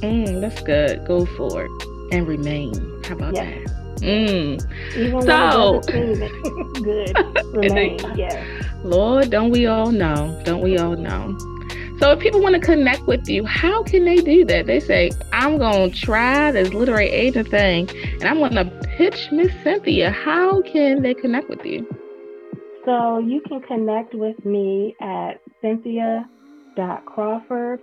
Mm, 0.00 0.40
that's 0.40 0.62
good. 0.62 1.04
Go 1.06 1.26
for 1.26 1.64
it 1.64 1.70
and 2.12 2.26
remain. 2.26 2.74
How 3.04 3.14
about 3.14 3.34
that? 3.34 3.52
Mm. 4.00 4.96
Even 4.96 5.22
so 5.22 5.80
good, 6.82 7.16
remain. 7.56 7.98
yes. 8.16 8.64
Lord, 8.82 9.30
don't 9.30 9.50
we 9.50 9.66
all 9.66 9.90
know? 9.90 10.40
Don't 10.44 10.62
we 10.62 10.76
all 10.78 10.96
know? 10.96 11.36
So 12.00 12.10
if 12.10 12.18
people 12.18 12.42
want 12.42 12.54
to 12.54 12.60
connect 12.60 13.02
with 13.02 13.28
you, 13.28 13.44
how 13.44 13.82
can 13.82 14.04
they 14.04 14.16
do 14.16 14.44
that? 14.46 14.66
They 14.66 14.80
say, 14.80 15.10
I'm 15.32 15.58
going 15.58 15.90
to 15.92 15.96
try 15.96 16.50
this 16.50 16.74
literary 16.74 17.08
agent 17.08 17.48
thing 17.48 17.88
and 18.20 18.24
I'm 18.24 18.38
going 18.38 18.54
to 18.54 18.64
pitch 18.96 19.28
Miss 19.30 19.52
Cynthia. 19.62 20.10
How 20.10 20.60
can 20.62 21.02
they 21.02 21.14
connect 21.14 21.48
with 21.48 21.64
you? 21.64 21.86
So 22.84 23.18
you 23.18 23.40
can 23.40 23.62
connect 23.62 24.14
with 24.14 24.44
me 24.44 24.94
at 25.00 25.40
cynthia.crawford 25.62 27.80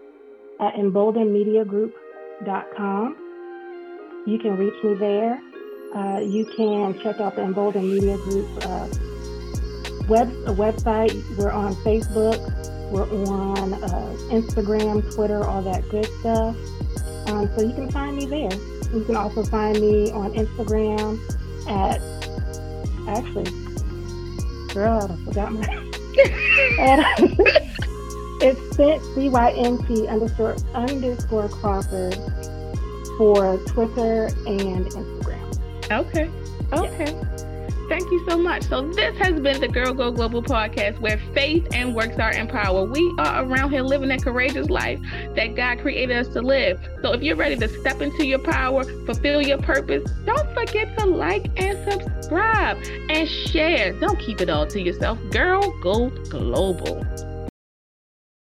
at 0.59 0.75
emboldenmediagroup.com. 0.75 3.15
You 4.27 4.37
can 4.37 4.57
reach 4.57 4.83
me 4.83 4.93
there. 4.95 5.39
Uh, 5.95 6.19
you 6.19 6.45
can 6.45 6.93
check 7.01 7.19
out 7.19 7.35
the 7.35 7.41
Embolden 7.41 7.91
Media 7.91 8.17
Group 8.17 8.47
uh, 8.61 8.87
web, 10.07 10.31
website. 10.55 11.19
We're 11.37 11.49
on 11.51 11.73
Facebook. 11.77 12.37
We're 12.91 13.09
on 13.27 13.73
uh, 13.73 14.15
Instagram, 14.29 15.11
Twitter, 15.15 15.43
all 15.43 15.63
that 15.63 15.89
good 15.89 16.05
stuff. 16.19 16.55
Um, 17.27 17.49
so 17.55 17.63
you 17.63 17.73
can 17.73 17.89
find 17.89 18.15
me 18.15 18.27
there. 18.27 18.53
You 18.93 19.03
can 19.05 19.15
also 19.15 19.41
find 19.43 19.79
me 19.79 20.11
on 20.11 20.33
Instagram 20.33 21.17
at, 21.67 21.99
actually, 23.07 23.60
girl, 24.73 25.11
I 25.11 25.25
forgot 25.25 25.53
my, 25.53 25.65
it's 28.41 28.75
Cent, 28.75 29.01
C-Y-N-T 29.15 30.07
underscore, 30.07 30.55
underscore 30.73 31.49
Crawford 31.49 32.15
for 33.17 33.57
Twitter 33.67 34.25
and 34.47 34.85
Instagram. 34.87 35.91
Okay. 35.91 36.29
Okay. 36.73 37.13
Yeah. 37.13 37.50
You 38.11 38.25
so 38.27 38.37
much. 38.37 38.63
So, 38.63 38.81
this 38.89 39.17
has 39.19 39.39
been 39.39 39.61
the 39.61 39.69
Girl 39.69 39.93
Go 39.93 40.11
Global 40.11 40.43
podcast 40.43 40.99
where 40.99 41.17
faith 41.33 41.65
and 41.71 41.95
works 41.95 42.19
are 42.19 42.33
empowered. 42.33 42.91
We 42.91 43.15
are 43.17 43.45
around 43.45 43.71
here 43.71 43.83
living 43.83 44.09
that 44.09 44.21
courageous 44.21 44.69
life 44.69 44.99
that 45.35 45.55
God 45.55 45.79
created 45.79 46.17
us 46.17 46.27
to 46.33 46.41
live. 46.41 46.77
So, 47.01 47.13
if 47.13 47.23
you're 47.23 47.37
ready 47.37 47.55
to 47.55 47.69
step 47.69 48.01
into 48.01 48.25
your 48.25 48.39
power, 48.39 48.83
fulfill 49.05 49.41
your 49.41 49.59
purpose, 49.59 50.11
don't 50.25 50.53
forget 50.53 50.97
to 50.97 51.05
like 51.05 51.47
and 51.55 51.89
subscribe 51.89 52.77
and 53.09 53.29
share. 53.29 53.93
Don't 53.93 54.19
keep 54.19 54.41
it 54.41 54.49
all 54.49 54.67
to 54.67 54.81
yourself. 54.81 55.17
Girl 55.31 55.61
Go 55.81 56.09
Global. 56.29 57.30